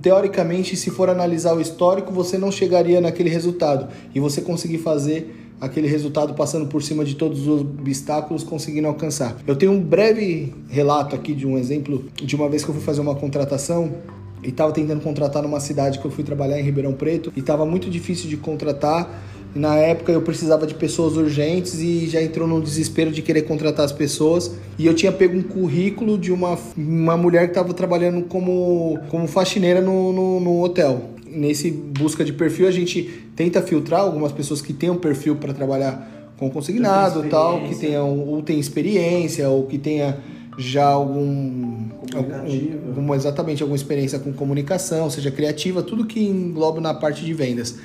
teoricamente, 0.00 0.76
se 0.76 0.90
for 0.90 1.10
analisar 1.10 1.54
o 1.54 1.60
histórico, 1.60 2.12
você 2.12 2.38
não 2.38 2.50
chegaria 2.50 3.00
naquele 3.00 3.28
resultado. 3.28 3.88
E 4.14 4.20
você 4.20 4.40
conseguir 4.40 4.78
fazer 4.78 5.41
aquele 5.62 5.86
resultado 5.86 6.34
passando 6.34 6.66
por 6.66 6.82
cima 6.82 7.04
de 7.04 7.14
todos 7.14 7.46
os 7.46 7.60
obstáculos, 7.60 8.42
conseguindo 8.42 8.88
alcançar. 8.88 9.36
Eu 9.46 9.54
tenho 9.54 9.70
um 9.70 9.80
breve 9.80 10.52
relato 10.68 11.14
aqui 11.14 11.32
de 11.32 11.46
um 11.46 11.56
exemplo 11.56 12.04
de 12.16 12.34
uma 12.34 12.48
vez 12.48 12.64
que 12.64 12.70
eu 12.70 12.74
fui 12.74 12.82
fazer 12.82 13.00
uma 13.00 13.14
contratação 13.14 13.94
e 14.42 14.48
estava 14.48 14.72
tentando 14.72 15.00
contratar 15.00 15.40
numa 15.40 15.60
cidade 15.60 16.00
que 16.00 16.04
eu 16.04 16.10
fui 16.10 16.24
trabalhar 16.24 16.58
em 16.58 16.64
Ribeirão 16.64 16.92
Preto 16.92 17.32
e 17.36 17.38
estava 17.38 17.64
muito 17.64 17.88
difícil 17.88 18.28
de 18.28 18.36
contratar 18.36 19.22
na 19.54 19.76
época 19.76 20.10
eu 20.10 20.22
precisava 20.22 20.66
de 20.66 20.74
pessoas 20.74 21.14
urgentes 21.16 21.78
e 21.78 22.08
já 22.08 22.22
entrou 22.22 22.48
no 22.48 22.60
desespero 22.60 23.12
de 23.12 23.20
querer 23.20 23.42
contratar 23.42 23.84
as 23.84 23.92
pessoas. 23.92 24.50
E 24.78 24.86
eu 24.86 24.94
tinha 24.94 25.12
pego 25.12 25.36
um 25.36 25.42
currículo 25.42 26.16
de 26.16 26.32
uma, 26.32 26.58
uma 26.74 27.18
mulher 27.18 27.44
que 27.44 27.50
estava 27.50 27.74
trabalhando 27.74 28.22
como, 28.22 28.98
como 29.10 29.28
faxineira 29.28 29.82
no, 29.82 30.12
no, 30.12 30.40
no 30.40 30.62
hotel. 30.64 31.10
Nesse 31.32 31.70
busca 31.70 32.24
de 32.24 32.32
perfil, 32.32 32.68
a 32.68 32.70
gente 32.70 33.02
tenta 33.34 33.62
filtrar 33.62 34.00
algumas 34.00 34.32
pessoas 34.32 34.60
que 34.60 34.72
têm 34.72 34.90
um 34.90 34.96
perfil 34.96 35.36
para 35.36 35.52
trabalhar 35.52 36.32
com 36.38 36.50
consignado 36.50 37.24
tal, 37.28 37.62
que 37.62 37.74
tenham 37.74 38.18
ou 38.26 38.42
tem 38.42 38.58
experiência 38.58 39.48
ou 39.48 39.66
que 39.66 39.78
tenha 39.78 40.18
já 40.58 40.86
algum, 40.86 41.88
algum 42.14 43.14
exatamente 43.14 43.62
alguma 43.62 43.76
experiência 43.76 44.18
com 44.18 44.32
comunicação, 44.32 45.08
seja 45.08 45.30
criativa, 45.30 45.82
tudo 45.82 46.04
que 46.04 46.20
engloba 46.20 46.80
na 46.80 46.92
parte 46.92 47.24
de 47.24 47.32
vendas. 47.32 47.78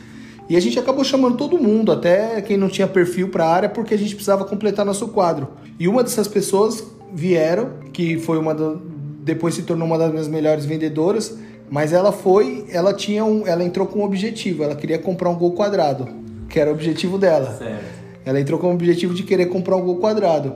E 0.50 0.56
a 0.56 0.60
gente 0.60 0.80
acabou 0.80 1.04
chamando 1.04 1.38
todo 1.38 1.58
mundo, 1.58 1.92
até 1.92 2.42
quem 2.42 2.56
não 2.58 2.70
tinha 2.70 2.88
perfil 2.88 3.30
para 3.30 3.46
a 3.46 3.54
área, 3.54 3.70
porque 3.70 3.94
a 3.94 3.98
gente 3.98 4.16
precisava 4.16 4.46
completar 4.46 4.86
nosso 4.86 5.10
quadro. 5.10 5.50
E 5.77 5.88
uma 5.88 6.04
dessas 6.04 6.27
pessoas 6.27 6.84
vieram, 7.13 7.72
que 7.92 8.18
foi 8.18 8.38
uma 8.38 8.54
do, 8.54 8.82
depois 9.24 9.56
se 9.56 9.63
tornou 9.63 9.86
uma 9.86 9.98
das 9.98 10.10
minhas 10.12 10.27
melhores 10.27 10.66
vendedoras, 10.66 11.38
mas 11.70 11.94
ela 11.94 12.12
foi, 12.12 12.66
ela 12.70 12.94
tinha 12.94 13.24
um, 13.26 13.46
ela 13.46 13.64
entrou 13.64 13.88
com 13.88 14.00
um 14.00 14.04
objetivo, 14.04 14.64
ela 14.64 14.76
queria 14.76 14.98
comprar 14.98 15.30
um 15.30 15.36
gol 15.36 15.52
quadrado, 15.54 16.08
que 16.50 16.60
era 16.60 16.70
o 16.70 16.74
objetivo 16.74 17.18
dela. 17.18 17.56
Certo. 17.58 17.98
Ela 18.26 18.40
entrou 18.40 18.60
com 18.60 18.68
o 18.68 18.74
objetivo 18.74 19.14
de 19.14 19.24
querer 19.24 19.46
comprar 19.46 19.78
um 19.78 19.82
gol 19.82 19.98
quadrado. 19.98 20.56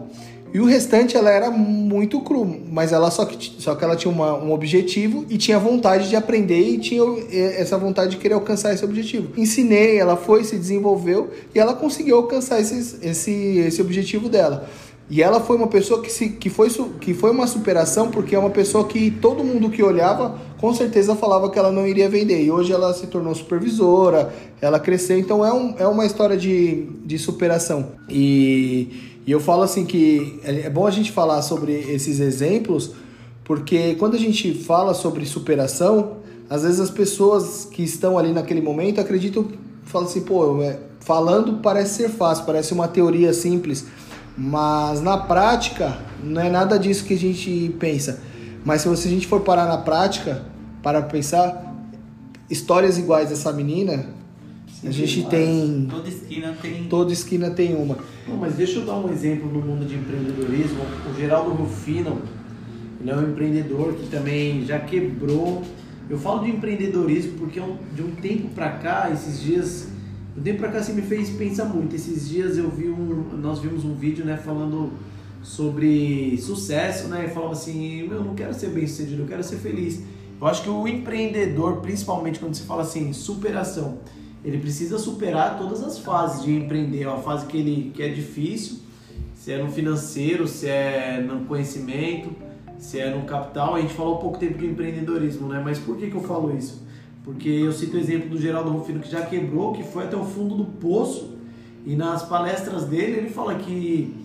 E 0.53 0.59
o 0.59 0.65
restante 0.65 1.15
ela 1.15 1.29
era 1.29 1.49
muito 1.49 2.19
cru, 2.19 2.45
mas 2.69 2.91
ela 2.91 3.09
só 3.09 3.23
que, 3.23 3.61
só 3.61 3.73
que 3.73 3.83
ela 3.85 3.95
tinha 3.95 4.13
uma, 4.13 4.33
um 4.33 4.51
objetivo 4.51 5.25
e 5.29 5.37
tinha 5.37 5.57
vontade 5.57 6.09
de 6.09 6.15
aprender 6.15 6.59
e 6.59 6.77
tinha 6.77 7.01
essa 7.31 7.77
vontade 7.77 8.11
de 8.11 8.17
querer 8.17 8.33
alcançar 8.33 8.73
esse 8.73 8.83
objetivo. 8.83 9.31
Ensinei, 9.39 9.97
ela 9.97 10.17
foi, 10.17 10.43
se 10.43 10.57
desenvolveu 10.57 11.31
e 11.55 11.59
ela 11.59 11.73
conseguiu 11.73 12.17
alcançar 12.17 12.59
esse, 12.59 12.97
esse, 13.01 13.31
esse 13.31 13.81
objetivo 13.81 14.27
dela. 14.27 14.67
E 15.11 15.21
ela 15.21 15.41
foi 15.41 15.57
uma 15.57 15.67
pessoa 15.67 16.01
que, 16.01 16.09
se, 16.09 16.29
que, 16.29 16.49
foi, 16.49 16.69
que 17.01 17.13
foi 17.13 17.31
uma 17.31 17.45
superação, 17.45 18.09
porque 18.09 18.33
é 18.33 18.39
uma 18.39 18.49
pessoa 18.49 18.87
que 18.87 19.11
todo 19.11 19.43
mundo 19.43 19.69
que 19.69 19.83
olhava, 19.83 20.39
com 20.57 20.73
certeza 20.73 21.13
falava 21.17 21.51
que 21.51 21.59
ela 21.59 21.69
não 21.69 21.85
iria 21.85 22.07
vender. 22.07 22.41
E 22.41 22.49
hoje 22.49 22.71
ela 22.71 22.93
se 22.93 23.07
tornou 23.07 23.35
supervisora, 23.35 24.33
ela 24.61 24.79
cresceu. 24.79 25.19
Então 25.19 25.45
é, 25.45 25.51
um, 25.51 25.75
é 25.77 25.85
uma 25.85 26.05
história 26.05 26.37
de, 26.37 26.87
de 27.03 27.19
superação. 27.19 27.89
E, 28.07 29.11
e 29.27 29.31
eu 29.31 29.41
falo 29.41 29.63
assim 29.63 29.85
que 29.85 30.39
é, 30.45 30.61
é 30.61 30.69
bom 30.69 30.87
a 30.87 30.91
gente 30.91 31.11
falar 31.11 31.41
sobre 31.41 31.73
esses 31.73 32.21
exemplos, 32.21 32.91
porque 33.43 33.95
quando 33.95 34.15
a 34.15 34.19
gente 34.19 34.53
fala 34.53 34.93
sobre 34.93 35.25
superação, 35.25 36.19
às 36.49 36.63
vezes 36.63 36.79
as 36.79 36.89
pessoas 36.89 37.65
que 37.69 37.83
estão 37.83 38.17
ali 38.17 38.31
naquele 38.31 38.61
momento 38.61 39.01
acreditam, 39.01 39.45
falam 39.83 40.07
assim, 40.07 40.21
pô, 40.21 40.61
é, 40.61 40.79
falando 41.01 41.59
parece 41.61 42.03
ser 42.03 42.09
fácil, 42.09 42.45
parece 42.45 42.71
uma 42.71 42.87
teoria 42.87 43.33
simples. 43.33 43.85
Mas 44.37 45.01
na 45.01 45.17
prática, 45.17 45.97
não 46.23 46.41
é 46.41 46.49
nada 46.49 46.79
disso 46.79 47.03
que 47.05 47.13
a 47.13 47.17
gente 47.17 47.75
pensa. 47.79 48.21
Mas 48.63 48.81
se 48.81 48.87
você, 48.87 49.07
a 49.07 49.11
gente 49.11 49.27
for 49.27 49.41
parar 49.41 49.65
na 49.65 49.77
prática, 49.77 50.43
para 50.81 51.01
pensar, 51.01 51.75
histórias 52.49 52.97
iguais 52.97 53.29
dessa 53.29 53.51
menina, 53.51 54.05
Sim, 54.67 54.87
a 54.87 54.91
gente 54.91 55.25
tem. 55.27 55.87
Toda 55.89 56.09
esquina 56.09 56.55
tem. 56.61 56.83
Toda 56.85 57.13
esquina 57.13 57.49
tem 57.51 57.75
uma. 57.75 57.97
Não, 58.27 58.37
mas 58.37 58.55
deixa 58.55 58.79
eu 58.79 58.85
dar 58.85 58.97
um 58.97 59.11
exemplo 59.11 59.51
no 59.51 59.61
mundo 59.61 59.85
de 59.85 59.95
empreendedorismo. 59.95 60.79
O 61.09 61.19
Geraldo 61.19 61.51
Rufino, 61.51 62.21
ele 62.99 63.11
é 63.11 63.15
um 63.15 63.29
empreendedor 63.29 63.93
que 63.93 64.07
também 64.07 64.65
já 64.65 64.79
quebrou. 64.79 65.61
Eu 66.09 66.17
falo 66.17 66.43
de 66.43 66.51
empreendedorismo 66.51 67.33
porque 67.37 67.59
é 67.59 67.63
de 67.95 68.01
um 68.01 68.11
tempo 68.15 68.49
para 68.49 68.69
cá, 68.71 69.09
esses 69.11 69.39
dias 69.41 69.87
do 70.35 70.41
tempo 70.41 70.59
pra 70.59 70.69
cá 70.69 70.81
você 70.81 70.93
me 70.93 71.01
fez 71.01 71.29
pensar 71.29 71.65
muito. 71.65 71.95
Esses 71.95 72.29
dias 72.29 72.57
eu 72.57 72.69
vi 72.69 72.89
um. 72.89 73.37
Nós 73.37 73.59
vimos 73.59 73.83
um 73.83 73.95
vídeo, 73.95 74.23
né, 74.23 74.37
falando 74.37 74.93
sobre 75.43 76.37
sucesso, 76.37 77.07
né? 77.07 77.25
E 77.25 77.29
falava 77.29 77.53
assim, 77.53 78.07
eu 78.09 78.23
não 78.23 78.35
quero 78.35 78.53
ser 78.53 78.69
bem 78.69 78.87
sucedido, 78.87 79.23
eu 79.23 79.27
quero 79.27 79.43
ser 79.43 79.57
feliz. 79.57 80.01
Eu 80.39 80.47
acho 80.47 80.63
que 80.63 80.69
o 80.69 80.87
empreendedor, 80.87 81.77
principalmente 81.77 82.39
quando 82.39 82.55
se 82.55 82.63
fala 82.63 82.81
assim, 82.81 83.13
superação, 83.13 83.99
ele 84.43 84.57
precisa 84.57 84.97
superar 84.97 85.57
todas 85.57 85.83
as 85.83 85.99
fases 85.99 86.43
de 86.43 86.55
empreender. 86.55 87.07
A 87.07 87.17
fase 87.17 87.45
que 87.45 87.57
ele 87.57 87.91
que 87.93 88.01
é 88.01 88.09
difícil, 88.09 88.79
se 89.35 89.51
é 89.51 89.61
no 89.61 89.71
financeiro, 89.71 90.47
se 90.47 90.67
é 90.67 91.21
no 91.21 91.45
conhecimento, 91.45 92.29
se 92.79 92.99
é 92.99 93.13
no 93.13 93.23
capital. 93.23 93.75
A 93.75 93.81
gente 93.81 93.93
falou 93.93 94.17
um 94.17 94.19
pouco 94.19 94.39
tempo 94.39 94.57
de 94.57 94.65
empreendedorismo, 94.65 95.47
né? 95.47 95.61
Mas 95.63 95.77
por 95.77 95.97
que, 95.97 96.09
que 96.09 96.15
eu 96.15 96.23
falo 96.23 96.55
isso? 96.55 96.81
Porque 97.23 97.49
eu 97.49 97.71
cito 97.71 97.97
o 97.97 97.99
exemplo 97.99 98.29
do 98.29 98.37
Geraldo 98.39 98.71
Rufino 98.71 98.99
que 98.99 99.09
já 99.09 99.21
quebrou, 99.21 99.73
que 99.73 99.83
foi 99.83 100.05
até 100.05 100.17
o 100.17 100.25
fundo 100.25 100.55
do 100.55 100.65
poço, 100.65 101.37
e 101.85 101.95
nas 101.95 102.23
palestras 102.23 102.85
dele 102.85 103.17
ele 103.17 103.29
fala 103.29 103.55
que 103.55 104.15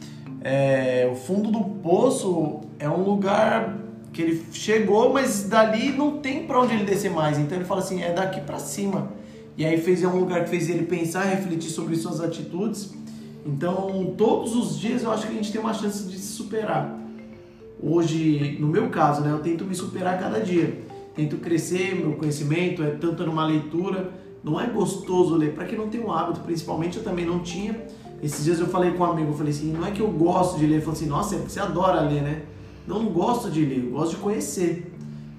é, 0.41 1.09
o 1.11 1.15
fundo 1.15 1.51
do 1.51 1.61
poço 1.83 2.61
é 2.79 2.89
um 2.89 3.03
lugar 3.03 3.77
que 4.13 4.23
ele 4.23 4.47
chegou, 4.51 5.13
mas 5.13 5.45
dali 5.45 5.93
não 5.93 6.19
tem 6.19 6.47
para 6.47 6.61
onde 6.61 6.75
ele 6.75 6.85
descer 6.85 7.11
mais. 7.11 7.39
Então 7.39 7.59
ele 7.59 7.67
fala 7.67 7.81
assim, 7.81 8.03
é 8.03 8.13
daqui 8.13 8.41
para 8.41 8.59
cima. 8.59 9.13
E 9.59 9.65
aí 9.65 9.79
fez 9.79 10.03
é 10.03 10.09
um 10.09 10.19
lugar 10.19 10.45
que 10.45 10.51
fez 10.51 10.69
ele 10.71 10.85
pensar, 10.85 11.25
refletir 11.25 11.71
sobre 11.71 11.97
suas 11.97 12.21
atitudes. 12.21 12.95
Então, 13.45 14.15
todos 14.17 14.57
os 14.57 14.79
dias 14.79 15.03
eu 15.03 15.13
acho 15.13 15.27
que 15.27 15.33
a 15.33 15.37
gente 15.37 15.53
tem 15.53 15.61
uma 15.61 15.73
chance 15.73 16.05
de 16.05 16.19
se 16.19 16.33
superar. 16.33 16.99
Hoje, 17.81 18.57
no 18.59 18.69
meu 18.69 18.89
caso, 18.89 19.21
né, 19.21 19.31
eu 19.31 19.39
tento 19.41 19.65
me 19.65 19.75
superar 19.75 20.19
cada 20.19 20.41
dia 20.41 20.86
tento 21.17 21.39
crescer 21.39 21.97
meu 21.97 22.13
conhecimento, 22.13 22.83
é 22.83 22.91
tanto 22.91 23.25
numa 23.25 23.45
leitura. 23.47 24.13
Não 24.45 24.61
é 24.61 24.67
gostoso 24.67 25.35
ler, 25.35 25.55
para 25.55 25.65
quem 25.65 25.77
não 25.77 25.89
tem 25.89 26.01
um 26.01 26.13
hábito, 26.13 26.41
principalmente 26.41 26.99
eu 26.99 27.03
também 27.03 27.25
não 27.25 27.41
tinha. 27.41 27.85
Esses 28.23 28.45
dias 28.45 28.61
eu 28.61 28.67
falei 28.67 28.93
com 28.93 29.03
um 29.03 29.07
amigo, 29.07 29.31
eu 29.31 29.35
falei 29.37 29.53
assim, 29.53 29.73
não 29.73 29.85
é 29.85 29.91
que 29.91 30.01
eu 30.01 30.09
gosto 30.09 30.59
de 30.59 30.67
ler, 30.67 30.75
ele 30.75 30.81
falou 30.81 30.95
assim, 30.95 31.07
nossa, 31.07 31.37
você 31.37 31.59
adora 31.59 32.01
ler, 32.03 32.23
né? 32.23 32.43
Não, 32.87 33.03
não 33.03 33.11
gosto 33.11 33.51
de 33.51 33.65
ler, 33.65 33.85
eu 33.85 33.91
gosto 33.91 34.13
de 34.13 34.17
conhecer. 34.19 34.93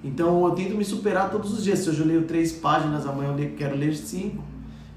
Então 0.03 0.46
eu 0.46 0.51
tento 0.51 0.75
me 0.75 0.84
superar 0.84 1.31
todos 1.31 1.53
os 1.53 1.63
dias. 1.63 1.79
Se 1.79 1.89
hoje 1.89 2.01
eu 2.01 2.05
leio 2.05 2.24
três 2.24 2.51
páginas, 2.51 3.05
amanhã 3.05 3.36
eu 3.38 3.51
quero 3.55 3.75
ler 3.75 3.96
cinco. 3.96 4.43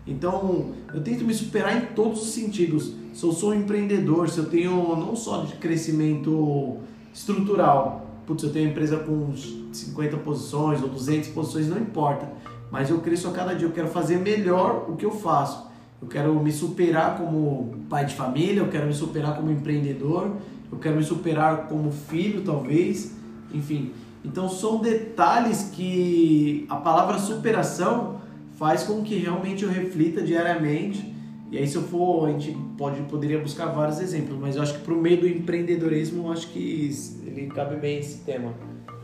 Então 0.07 0.73
eu 0.93 1.01
tento 1.01 1.25
me 1.25 1.33
superar 1.33 1.77
em 1.77 1.95
todos 1.95 2.23
os 2.23 2.31
sentidos. 2.31 2.93
Se 3.15 3.25
eu 3.25 3.33
sou 3.33 3.51
um 3.51 3.55
empreendedor, 3.55 4.29
se 4.29 4.39
eu 4.39 4.47
tenho 4.47 4.97
não 4.97 5.17
só 5.17 5.43
de 5.43 5.55
crescimento 5.57 6.79
estrutural, 7.13 8.10
putz, 8.27 8.43
eu 8.43 8.53
tenho 8.53 8.67
uma 8.67 8.73
empresa 8.73 8.97
com 8.99 9.33
50 9.73 10.17
posições 10.19 10.83
ou 10.83 10.89
200 10.89 11.29
posições, 11.31 11.69
não 11.69 11.79
importa. 11.79 12.31
Mas 12.71 12.91
eu 12.91 13.01
cresço 13.01 13.29
a 13.29 13.33
cada 13.33 13.55
dia, 13.55 13.67
eu 13.67 13.73
quero 13.73 13.89
fazer 13.89 14.19
melhor 14.19 14.87
o 14.89 14.97
que 14.97 15.05
eu 15.05 15.11
faço. 15.11 15.69
Eu 16.01 16.09
quero 16.09 16.35
me 16.41 16.53
superar 16.53 17.19
como 17.19 17.75
pai 17.89 18.07
de 18.07 18.15
família, 18.15 18.61
eu 18.61 18.69
quero 18.69 18.87
me 18.87 18.95
superar 18.95 19.37
como 19.37 19.51
empreendedor, 19.51 20.37
eu 20.71 20.79
quero 20.79 20.97
me 20.97 21.03
superar 21.03 21.69
como 21.69 21.91
filho, 21.91 22.43
talvez, 22.43 23.15
enfim. 23.53 23.93
Então 24.25 24.49
são 24.49 24.79
detalhes 24.79 25.71
que 25.73 26.67
a 26.69 26.77
palavra 26.77 27.19
superação 27.19 28.21
faz 28.57 28.85
com 28.85 29.03
que 29.03 29.17
realmente 29.17 29.65
eu 29.65 29.71
reflita 29.71 30.23
diariamente. 30.23 31.15
E 31.51 31.59
aí 31.59 31.67
se 31.67 31.75
eu 31.75 31.83
for, 31.83 32.29
a 32.29 32.31
gente 32.31 32.57
pode 32.79 33.03
poderia 33.03 33.41
buscar 33.41 33.67
vários 33.67 34.01
exemplos, 34.01 34.39
mas 34.39 34.55
eu 34.55 34.63
acho 34.63 34.75
que 34.75 34.81
para 34.81 34.95
o 34.95 35.01
meio 35.01 35.21
do 35.21 35.29
empreendedorismo, 35.29 36.29
eu 36.29 36.33
acho 36.33 36.47
que 36.49 36.91
ele 37.27 37.49
cabe 37.49 37.75
bem 37.77 37.99
esse 37.99 38.19
tema. 38.19 38.55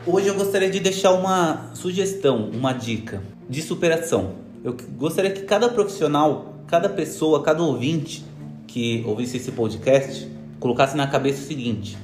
Hoje 0.07 0.29
eu 0.29 0.35
gostaria 0.35 0.71
de 0.71 0.79
deixar 0.79 1.11
uma 1.12 1.75
sugestão, 1.75 2.50
uma 2.50 2.73
dica 2.73 3.21
de 3.50 3.61
superação. 3.62 4.35
Eu 4.62 4.76
gostaria 4.97 5.33
que 5.33 5.43
cada 5.43 5.69
profissional, 5.69 6.55
cada 6.69 6.88
pessoa, 6.88 7.43
cada 7.43 7.62
ouvinte 7.62 8.25
que 8.69 9.03
ouvisse 9.07 9.38
esse 9.38 9.50
podcast 9.50 10.29
colocasse 10.61 10.97
na 10.97 11.09
cabeça 11.09 11.43
o 11.43 11.47
seguinte: 11.47 11.99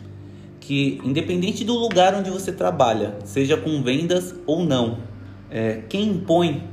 que 0.58 1.00
independente 1.04 1.64
do 1.64 1.74
lugar 1.74 2.14
onde 2.14 2.30
você 2.30 2.50
trabalha, 2.50 3.16
seja 3.24 3.56
com 3.56 3.80
vendas 3.80 4.34
ou 4.44 4.64
não, 4.64 4.98
é, 5.48 5.82
quem 5.88 6.08
impõe 6.08 6.64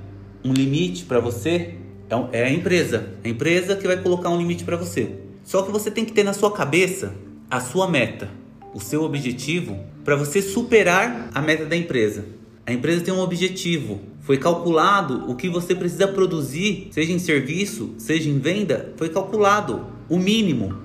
um 0.44 0.54
limite 0.54 1.06
para 1.06 1.20
você 1.20 1.79
é, 2.10 2.42
é 2.42 2.46
a 2.46 2.52
empresa. 2.52 3.14
A 3.24 3.30
empresa 3.30 3.76
que 3.76 3.88
vai 3.88 3.98
colocar 3.98 4.30
um 4.30 4.38
limite 4.38 4.64
para 4.64 4.78
você. 4.78 5.10
Só 5.44 5.62
que 5.62 5.72
você 5.72 5.90
tem 5.90 6.06
que 6.06 6.14
ter 6.14 6.24
na 6.24 6.34
sua 6.34 6.52
cabeça 6.52 7.14
a 7.50 7.60
sua 7.60 7.88
meta 7.88 8.30
o 8.74 8.80
seu 8.80 9.04
objetivo 9.04 9.80
para 10.04 10.16
você 10.16 10.42
superar 10.42 11.30
a 11.34 11.42
meta 11.42 11.66
da 11.66 11.76
empresa. 11.76 12.26
A 12.66 12.72
empresa 12.72 13.04
tem 13.04 13.14
um 13.14 13.20
objetivo, 13.20 14.00
foi 14.22 14.38
calculado 14.38 15.30
o 15.30 15.36
que 15.36 15.50
você 15.50 15.74
precisa 15.74 16.08
produzir, 16.08 16.90
seja 16.92 17.12
em 17.12 17.20
serviço, 17.20 17.96
seja 17.98 18.30
em 18.30 18.38
venda, 18.38 18.94
foi 18.96 19.10
calculado 19.10 19.88
o 20.08 20.18
mínimo 20.18 20.78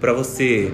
para 0.00 0.12
você 0.12 0.72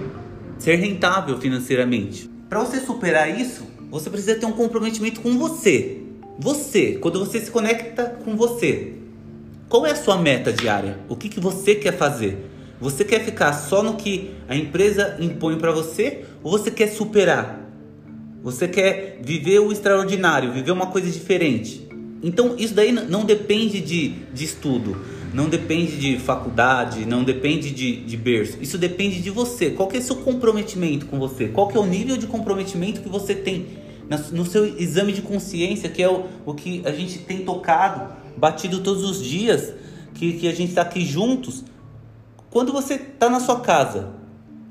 ser 0.59 0.75
rentável 0.75 1.38
financeiramente. 1.38 2.28
Para 2.49 2.61
você 2.61 2.80
superar 2.80 3.40
isso, 3.40 3.62
você 3.90 4.11
precisa 4.11 4.35
ter 4.35 4.47
um 4.47 4.52
comprometimento 4.52 5.20
com 5.20 5.38
você. 5.38 6.02
Você, 6.38 6.99
quando 7.00 7.20
você 7.20 7.38
se 7.38 7.50
conecta 7.50 8.18
com 8.25 8.37
você, 8.37 8.94
qual 9.70 9.86
é 9.86 9.92
a 9.92 9.96
sua 9.96 10.18
meta 10.18 10.52
diária? 10.52 10.98
O 11.08 11.14
que, 11.14 11.28
que 11.28 11.38
você 11.38 11.76
quer 11.76 11.96
fazer? 11.96 12.44
Você 12.80 13.04
quer 13.04 13.24
ficar 13.24 13.52
só 13.52 13.84
no 13.84 13.94
que 13.94 14.32
a 14.48 14.56
empresa 14.56 15.16
impõe 15.20 15.56
para 15.58 15.70
você 15.70 16.24
ou 16.42 16.50
você 16.50 16.72
quer 16.72 16.88
superar? 16.88 17.70
Você 18.42 18.66
quer 18.66 19.20
viver 19.22 19.60
o 19.60 19.70
extraordinário, 19.70 20.52
viver 20.52 20.72
uma 20.72 20.88
coisa 20.88 21.08
diferente? 21.08 21.86
Então 22.20 22.56
isso 22.58 22.74
daí 22.74 22.90
não 22.90 23.24
depende 23.24 23.80
de, 23.80 24.08
de 24.34 24.44
estudo, 24.44 24.96
não 25.32 25.48
depende 25.48 25.96
de 25.98 26.18
faculdade, 26.18 27.06
não 27.06 27.22
depende 27.22 27.70
de, 27.70 27.94
de 27.94 28.16
berço. 28.16 28.58
Isso 28.60 28.76
depende 28.76 29.22
de 29.22 29.30
você. 29.30 29.70
Qual 29.70 29.88
que 29.88 29.98
é 29.98 30.00
o 30.00 30.02
seu 30.02 30.16
comprometimento 30.16 31.06
com 31.06 31.16
você? 31.16 31.46
Qual 31.46 31.68
que 31.68 31.76
é 31.76 31.80
o 31.80 31.86
nível 31.86 32.16
de 32.16 32.26
comprometimento 32.26 33.00
que 33.00 33.08
você 33.08 33.36
tem 33.36 33.66
no 34.33 34.45
seu 34.45 34.64
exame 34.79 35.12
de 35.12 35.23
consciência, 35.23 35.88
que 35.88 36.02
é 36.02 36.09
o, 36.09 36.26
o 36.45 36.55
que 36.55 36.83
a 36.85 36.93
gente 36.93 37.21
tem 37.21 37.45
tocado, 37.45 38.14
batido 38.37 38.81
todos 38.81 39.05
os 39.05 39.23
dias, 39.23 39.73
que, 40.14 40.35
que 40.35 40.49
a 40.49 40.52
gente 40.52 40.71
está 40.71 40.83
aqui 40.83 41.05
juntos 41.05 41.64
quando 42.50 42.73
você 42.73 42.95
está 42.95 43.31
na 43.31 43.38
sua 43.38 43.61
casa, 43.61 44.09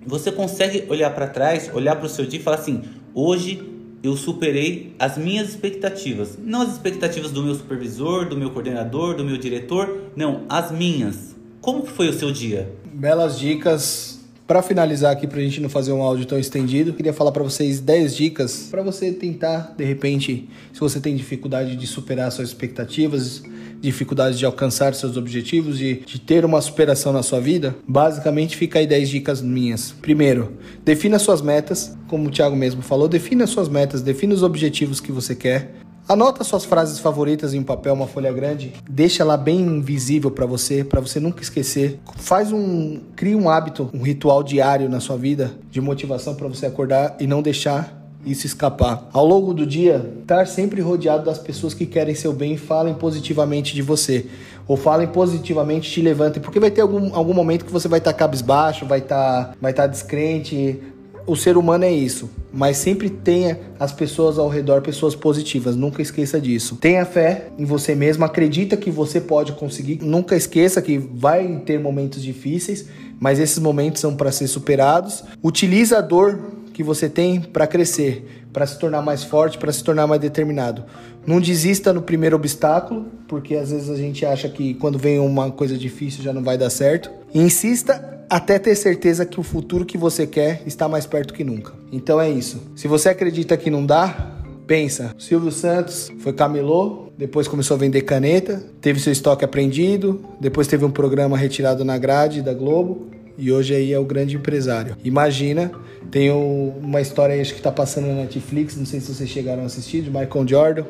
você 0.05 0.31
consegue 0.31 0.85
olhar 0.89 1.11
para 1.11 1.27
trás, 1.27 1.71
olhar 1.73 1.95
para 1.95 2.07
o 2.07 2.09
seu 2.09 2.25
dia 2.25 2.39
e 2.39 2.43
falar 2.43 2.57
assim: 2.57 2.83
hoje 3.13 3.63
eu 4.03 4.17
superei 4.17 4.93
as 4.99 5.17
minhas 5.17 5.49
expectativas. 5.49 6.37
Não 6.37 6.61
as 6.61 6.73
expectativas 6.73 7.31
do 7.31 7.41
meu 7.41 7.55
supervisor, 7.55 8.27
do 8.27 8.35
meu 8.35 8.51
coordenador, 8.51 9.15
do 9.15 9.23
meu 9.23 9.37
diretor, 9.37 10.11
não, 10.15 10.43
as 10.49 10.71
minhas. 10.71 11.35
Como 11.61 11.85
foi 11.85 12.09
o 12.09 12.13
seu 12.13 12.31
dia? 12.31 12.73
Belas 12.85 13.39
dicas. 13.39 14.18
Para 14.49 14.63
finalizar 14.63 15.11
aqui, 15.11 15.27
pra 15.27 15.39
gente 15.41 15.61
não 15.61 15.69
fazer 15.69 15.91
um 15.91 16.01
áudio 16.01 16.25
tão 16.25 16.39
estendido, 16.39 16.91
queria 16.93 17.13
falar 17.13 17.31
para 17.31 17.43
vocês 17.43 17.79
10 17.79 18.15
dicas 18.15 18.67
para 18.71 18.81
você 18.81 19.11
tentar, 19.11 19.75
de 19.77 19.85
repente, 19.85 20.49
se 20.73 20.79
você 20.79 20.99
tem 20.99 21.15
dificuldade 21.15 21.75
de 21.75 21.85
superar 21.85 22.31
suas 22.31 22.47
expectativas, 22.47 23.43
dificuldade 23.79 24.39
de 24.39 24.45
alcançar 24.47 24.95
seus 24.95 25.17
objetivos, 25.17 25.77
de, 25.77 25.97
de 25.97 26.19
ter 26.19 26.43
uma 26.45 26.61
superação 26.61 27.13
na 27.13 27.21
sua 27.21 27.39
vida, 27.39 27.75
basicamente 27.87 28.57
fica 28.57 28.79
aí 28.79 28.87
10 28.87 29.09
dicas 29.09 29.39
minhas. 29.39 29.91
Primeiro, 29.91 30.57
defina 30.83 31.19
suas 31.19 31.43
metas, 31.43 31.95
como 32.07 32.27
o 32.27 32.31
Thiago 32.31 32.55
mesmo 32.55 32.81
falou, 32.81 33.07
defina 33.07 33.45
suas 33.45 33.69
metas, 33.69 34.01
defina 34.01 34.33
os 34.33 34.41
objetivos 34.41 34.99
que 34.99 35.11
você 35.11 35.35
quer. 35.35 35.75
Anota 36.09 36.43
suas 36.43 36.65
frases 36.65 36.97
favoritas 36.97 37.53
em 37.53 37.59
um 37.59 37.63
papel, 37.63 37.93
uma 37.93 38.07
folha 38.07 38.33
grande, 38.33 38.73
deixa 38.89 39.23
lá 39.23 39.37
bem 39.37 39.79
visível 39.79 40.31
para 40.31 40.47
você, 40.47 40.83
para 40.83 40.99
você 40.99 41.19
nunca 41.19 41.43
esquecer. 41.43 41.99
Faz 42.15 42.51
um, 42.51 42.99
cria 43.15 43.37
um 43.37 43.47
hábito, 43.47 43.91
um 43.93 44.01
ritual 44.01 44.41
diário 44.41 44.89
na 44.89 44.99
sua 44.99 45.15
vida 45.17 45.51
de 45.69 45.79
motivação 45.79 46.33
para 46.33 46.47
você 46.47 46.65
acordar 46.65 47.15
e 47.19 47.27
não 47.27 47.43
deixar 47.43 47.95
isso 48.25 48.47
escapar. 48.47 49.07
Ao 49.13 49.23
longo 49.23 49.53
do 49.53 49.67
dia, 49.67 50.15
estar 50.21 50.47
sempre 50.47 50.81
rodeado 50.81 51.25
das 51.25 51.37
pessoas 51.37 51.75
que 51.75 51.85
querem 51.85 52.15
seu 52.15 52.33
bem 52.33 52.53
e 52.53 52.57
falem 52.57 52.95
positivamente 52.95 53.75
de 53.75 53.83
você. 53.83 54.25
Ou 54.67 54.75
falem 54.75 55.07
positivamente, 55.07 55.91
te 55.91 56.01
levantem, 56.01 56.41
porque 56.41 56.59
vai 56.59 56.71
ter 56.71 56.81
algum, 56.81 57.13
algum 57.13 57.35
momento 57.35 57.65
que 57.65 57.71
você 57.71 57.87
vai 57.87 57.99
estar 57.99 58.13
tá 58.13 58.17
cabisbaixo, 58.17 58.83
vai 58.83 58.97
estar 58.97 59.45
tá, 59.45 59.55
vai 59.61 59.73
tá 59.73 59.85
descrente, 59.85 60.81
o 61.29 61.35
ser 61.35 61.57
humano 61.57 61.85
é 61.85 61.91
isso, 61.91 62.27
mas 62.51 62.77
sempre 62.77 63.07
tenha 63.07 63.59
as 63.79 63.91
pessoas 63.91 64.39
ao 64.39 64.49
redor, 64.49 64.81
pessoas 64.81 65.15
positivas, 65.15 65.75
nunca 65.75 66.01
esqueça 66.01 66.41
disso. 66.41 66.75
Tenha 66.77 67.05
fé 67.05 67.49
em 67.55 67.65
você 67.65 67.93
mesmo, 67.93 68.25
acredita 68.25 68.75
que 68.75 68.89
você 68.89 69.21
pode 69.21 69.51
conseguir, 69.51 69.99
nunca 70.01 70.35
esqueça 70.35 70.81
que 70.81 70.97
vai 70.97 71.61
ter 71.65 71.79
momentos 71.79 72.23
difíceis, 72.23 72.87
mas 73.19 73.37
esses 73.37 73.59
momentos 73.59 74.01
são 74.01 74.15
para 74.15 74.31
ser 74.31 74.47
superados. 74.47 75.23
Utilize 75.43 75.93
a 75.93 76.01
dor 76.01 76.39
que 76.73 76.81
você 76.81 77.07
tem 77.07 77.39
para 77.39 77.67
crescer, 77.67 78.25
para 78.51 78.65
se 78.65 78.79
tornar 78.79 79.03
mais 79.03 79.23
forte, 79.23 79.59
para 79.59 79.71
se 79.71 79.83
tornar 79.83 80.07
mais 80.07 80.19
determinado. 80.19 80.85
Não 81.27 81.39
desista 81.39 81.93
no 81.93 82.01
primeiro 82.01 82.37
obstáculo, 82.37 83.05
porque 83.27 83.53
às 83.53 83.69
vezes 83.69 83.89
a 83.89 83.95
gente 83.95 84.25
acha 84.25 84.49
que 84.49 84.73
quando 84.73 84.97
vem 84.97 85.19
uma 85.19 85.51
coisa 85.51 85.77
difícil 85.77 86.23
já 86.23 86.33
não 86.33 86.41
vai 86.41 86.57
dar 86.57 86.71
certo. 86.71 87.11
E 87.31 87.39
insista 87.39 88.18
até 88.29 88.59
ter 88.59 88.75
certeza 88.75 89.25
que 89.25 89.39
o 89.39 89.43
futuro 89.43 89.85
que 89.85 89.97
você 89.97 90.27
quer 90.27 90.61
está 90.65 90.87
mais 90.87 91.05
perto 91.05 91.33
que 91.33 91.43
nunca. 91.43 91.73
Então 91.91 92.21
é 92.21 92.29
isso. 92.29 92.61
Se 92.75 92.87
você 92.87 93.09
acredita 93.09 93.57
que 93.57 93.69
não 93.71 93.85
dá, 93.85 94.35
pensa. 94.67 95.15
Silvio 95.17 95.51
Santos 95.51 96.11
foi 96.19 96.31
camelô, 96.31 97.07
depois 97.17 97.47
começou 97.47 97.75
a 97.75 97.77
vender 97.79 98.03
caneta, 98.03 98.63
teve 98.79 98.99
seu 98.99 99.11
estoque 99.11 99.43
apreendido, 99.43 100.23
depois 100.39 100.67
teve 100.67 100.85
um 100.85 100.91
programa 100.91 101.35
retirado 101.35 101.83
na 101.83 101.97
grade 101.97 102.41
da 102.43 102.53
Globo 102.53 103.07
e 103.35 103.51
hoje 103.51 103.73
aí 103.73 103.91
é 103.91 103.97
o 103.97 104.05
grande 104.05 104.35
empresário. 104.35 104.95
Imagina, 105.03 105.71
tem 106.11 106.29
uma 106.29 107.01
história 107.01 107.41
acho 107.41 107.53
que 107.53 107.59
está 107.59 107.71
passando 107.71 108.07
na 108.07 108.13
Netflix, 108.13 108.75
não 108.75 108.85
sei 108.85 108.99
se 108.99 109.13
vocês 109.13 109.29
chegaram 109.29 109.63
a 109.63 109.65
assistir, 109.65 110.01
de 110.01 110.09
Michael 110.09 110.47
Jordan. 110.47 110.85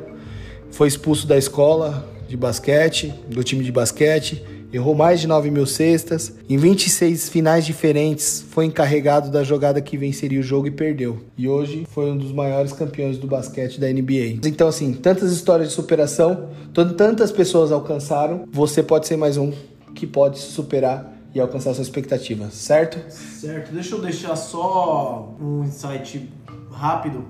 Foi 0.72 0.88
expulso 0.88 1.26
da 1.26 1.38
escola 1.38 2.06
de 2.28 2.36
basquete, 2.36 3.14
do 3.28 3.44
time 3.44 3.64
de 3.64 3.72
basquete 3.72 4.44
errou 4.72 4.96
mais 4.96 5.20
de 5.20 5.28
9 5.28 5.52
mil 5.52 5.66
cestas. 5.66 6.34
Em 6.50 6.58
26 6.58 7.30
finais 7.30 7.66
diferentes, 7.66 8.46
foi 8.50 8.66
encarregado 8.66 9.30
da 9.30 9.44
jogada 9.44 9.82
que 9.82 9.98
venceria 9.98 10.40
o 10.40 10.44
jogo 10.44 10.68
e 10.68 10.72
perdeu. 10.72 11.20
E 11.38 11.48
hoje 11.48 11.86
foi 11.90 12.12
um 12.12 12.18
dos 12.18 12.32
maiores 12.32 12.74
campeões 12.74 13.18
do 13.18 13.28
basquete 13.28 13.80
da 13.80 13.88
NBA. 13.88 14.40
Então, 14.46 14.68
assim, 14.68 14.94
tantas 14.94 15.32
histórias 15.32 15.70
de 15.70 15.76
superação, 15.76 16.50
tantas 16.74 17.32
pessoas 17.32 17.72
alcançaram, 17.72 18.46
você 18.52 18.84
pode 18.84 19.08
ser 19.08 19.18
mais 19.18 19.38
um 19.38 19.52
que 19.96 20.06
pode 20.06 20.40
se 20.40 20.52
superar 20.52 21.14
e 21.34 21.40
alcançar 21.40 21.74
sua 21.74 21.84
expectativa, 21.84 22.50
certo? 22.52 23.12
Certo. 23.12 23.72
Deixa 23.72 23.96
eu 23.96 24.02
deixar 24.02 24.36
só 24.36 25.36
um 25.40 25.64
insight 25.64 26.30
rápido 26.72 27.26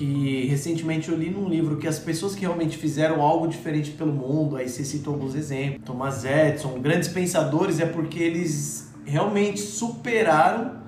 que 0.00 0.46
recentemente 0.46 1.10
eu 1.10 1.14
li 1.14 1.28
num 1.28 1.46
livro 1.46 1.76
que 1.76 1.86
as 1.86 1.98
pessoas 1.98 2.34
que 2.34 2.40
realmente 2.40 2.78
fizeram 2.78 3.20
algo 3.20 3.46
diferente 3.46 3.90
pelo 3.90 4.10
mundo, 4.10 4.56
aí 4.56 4.66
você 4.66 4.82
citou 4.82 5.12
alguns 5.12 5.34
exemplos, 5.34 5.82
Thomas 5.84 6.24
Edison, 6.24 6.80
grandes 6.80 7.10
pensadores, 7.10 7.80
é 7.80 7.84
porque 7.84 8.18
eles 8.18 8.90
realmente 9.04 9.60
superaram 9.60 10.80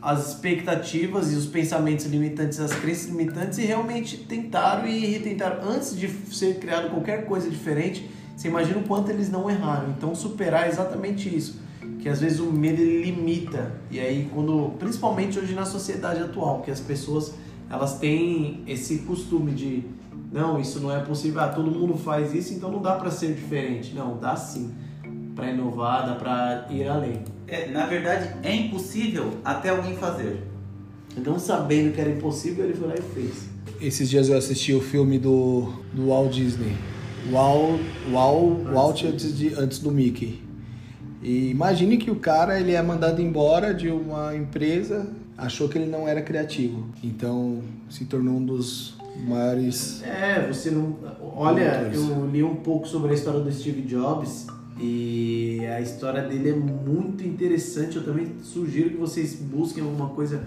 as 0.00 0.28
expectativas 0.28 1.34
e 1.34 1.36
os 1.36 1.44
pensamentos 1.44 2.06
limitantes, 2.06 2.58
as 2.58 2.72
crenças 2.72 3.10
limitantes 3.10 3.58
e 3.58 3.66
realmente 3.66 4.16
tentaram 4.16 4.88
e 4.88 5.04
retentaram 5.04 5.68
antes 5.68 5.94
de 5.94 6.08
ser 6.34 6.58
criado 6.58 6.88
qualquer 6.88 7.26
coisa 7.26 7.50
diferente. 7.50 8.08
Você 8.34 8.48
imagina 8.48 8.78
o 8.78 8.84
quanto 8.84 9.10
eles 9.10 9.30
não 9.30 9.50
erraram. 9.50 9.90
Então 9.90 10.14
superar 10.14 10.64
é 10.64 10.70
exatamente 10.70 11.28
isso, 11.28 11.60
que 11.98 12.08
às 12.08 12.22
vezes 12.22 12.40
o 12.40 12.50
medo 12.50 12.82
limita. 12.82 13.70
E 13.90 14.00
aí 14.00 14.30
quando, 14.32 14.72
principalmente 14.78 15.38
hoje 15.38 15.54
na 15.54 15.66
sociedade 15.66 16.22
atual, 16.22 16.62
que 16.62 16.70
as 16.70 16.80
pessoas 16.80 17.34
elas 17.68 17.98
têm 17.98 18.62
esse 18.66 18.98
costume 18.98 19.52
de 19.52 19.84
não, 20.32 20.60
isso 20.60 20.80
não 20.80 20.94
é 20.94 21.00
possível, 21.00 21.40
ah, 21.40 21.48
todo 21.48 21.70
mundo 21.70 21.96
faz 21.96 22.34
isso, 22.34 22.52
então 22.52 22.70
não 22.70 22.82
dá 22.82 22.94
para 22.94 23.10
ser 23.10 23.34
diferente. 23.34 23.94
Não, 23.94 24.18
dá 24.18 24.36
sim. 24.36 24.74
Para 25.34 25.50
inovar, 25.50 26.06
dá 26.06 26.14
para 26.14 26.66
ir 26.70 26.86
além. 26.88 27.22
É, 27.46 27.70
na 27.70 27.86
verdade, 27.86 28.34
é 28.42 28.54
impossível 28.54 29.30
até 29.44 29.68
alguém 29.68 29.96
fazer. 29.96 30.42
Então, 31.16 31.38
sabendo 31.38 31.94
que 31.94 32.00
era 32.00 32.10
impossível, 32.10 32.64
ele 32.64 32.74
foi 32.74 32.88
lá 32.88 32.94
e 32.94 33.02
fez. 33.14 33.48
Esses 33.80 34.08
dias 34.08 34.28
eu 34.28 34.36
assisti 34.36 34.74
o 34.74 34.80
filme 34.80 35.18
do, 35.18 35.72
do 35.92 36.08
Walt 36.08 36.32
Disney. 36.32 36.76
Walt, 37.30 37.80
Walt, 38.10 38.64
Walt 38.72 39.04
antes, 39.04 39.36
de, 39.36 39.54
antes 39.54 39.78
do 39.78 39.90
Mickey. 39.90 40.42
E 41.22 41.50
imagine 41.50 41.96
que 41.96 42.10
o 42.10 42.16
cara 42.16 42.58
ele 42.60 42.72
é 42.72 42.82
mandado 42.82 43.20
embora 43.20 43.72
de 43.74 43.88
uma 43.88 44.34
empresa 44.36 45.10
achou 45.36 45.68
que 45.68 45.78
ele 45.78 45.90
não 45.90 46.06
era 46.08 46.22
criativo. 46.22 46.86
Então 47.02 47.62
se 47.88 48.04
tornou 48.04 48.36
um 48.36 48.44
dos 48.44 48.96
maiores. 49.26 50.02
É, 50.02 50.46
você 50.46 50.70
não. 50.70 50.96
Olha, 51.20 51.90
eu 51.92 52.26
li 52.26 52.42
um 52.42 52.56
pouco 52.56 52.86
sobre 52.86 53.12
a 53.12 53.14
história 53.14 53.40
do 53.40 53.52
Steve 53.52 53.82
Jobs 53.82 54.46
e 54.80 55.60
a 55.66 55.80
história 55.80 56.22
dele 56.22 56.50
é 56.50 56.54
muito 56.54 57.24
interessante. 57.24 57.96
Eu 57.96 58.04
também 58.04 58.34
sugiro 58.42 58.90
que 58.90 58.96
vocês 58.96 59.34
busquem 59.34 59.82
alguma 59.82 60.10
coisa. 60.10 60.44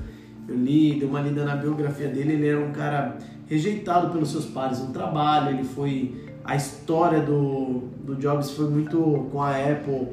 Eu 0.48 0.56
li, 0.56 1.00
dei 1.00 1.08
uma 1.08 1.22
lida 1.22 1.46
na 1.46 1.56
biografia 1.56 2.08
dele. 2.08 2.34
Ele 2.34 2.48
era 2.48 2.60
um 2.60 2.72
cara 2.72 3.18
rejeitado 3.48 4.12
pelos 4.12 4.32
seus 4.32 4.46
pares 4.46 4.80
no 4.80 4.88
trabalho. 4.88 5.56
Ele 5.56 5.64
foi. 5.64 6.28
A 6.44 6.56
história 6.56 7.22
do, 7.22 7.84
do 8.04 8.16
Jobs 8.16 8.52
foi 8.52 8.70
muito 8.70 9.28
com 9.32 9.42
a 9.42 9.52
Apple. 9.52 10.08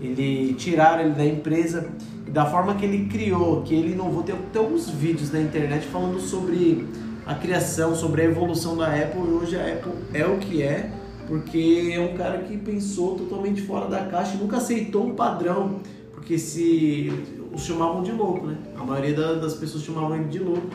Ele 0.00 0.54
tiraram 0.54 1.04
ele 1.04 1.14
da 1.14 1.24
empresa 1.24 1.88
da 2.28 2.46
forma 2.46 2.74
que 2.74 2.84
ele 2.84 3.06
criou, 3.06 3.62
que 3.62 3.74
ele 3.74 3.94
não 3.94 4.10
vou 4.10 4.22
ter, 4.22 4.36
ter 4.52 4.58
alguns 4.58 4.88
vídeos 4.90 5.32
na 5.32 5.40
internet 5.40 5.86
falando 5.86 6.20
sobre 6.20 6.86
a 7.26 7.34
criação, 7.34 7.94
sobre 7.94 8.22
a 8.22 8.24
evolução 8.26 8.76
da 8.76 8.86
Apple 8.86 9.20
e 9.20 9.30
hoje 9.32 9.56
a 9.56 9.72
Apple 9.72 9.92
é 10.14 10.26
o 10.26 10.38
que 10.38 10.62
é, 10.62 10.90
porque 11.26 11.92
é 11.92 12.00
um 12.00 12.16
cara 12.16 12.38
que 12.38 12.56
pensou 12.56 13.16
totalmente 13.16 13.62
fora 13.62 13.86
da 13.86 14.06
caixa 14.06 14.34
e 14.34 14.38
nunca 14.38 14.58
aceitou 14.58 15.06
um 15.06 15.14
padrão, 15.14 15.80
porque 16.12 16.38
se 16.38 17.12
os 17.52 17.64
chamavam 17.64 18.02
de 18.02 18.12
louco, 18.12 18.46
né? 18.46 18.56
A 18.76 18.84
maioria 18.84 19.14
das 19.14 19.54
pessoas 19.54 19.82
chamavam 19.82 20.16
ele 20.16 20.28
de 20.28 20.38
louco. 20.38 20.68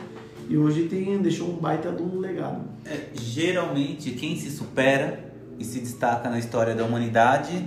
E 0.48 0.58
hoje 0.58 0.84
tem, 0.88 1.16
deixou 1.18 1.48
um 1.48 1.56
baita 1.56 1.90
de 1.90 2.02
um 2.02 2.18
legado. 2.18 2.62
É, 2.84 3.08
geralmente, 3.14 4.10
quem 4.10 4.36
se 4.36 4.50
supera 4.50 5.32
e 5.58 5.64
se 5.64 5.80
destaca 5.80 6.28
na 6.28 6.38
história 6.38 6.74
da 6.74 6.84
humanidade 6.84 7.64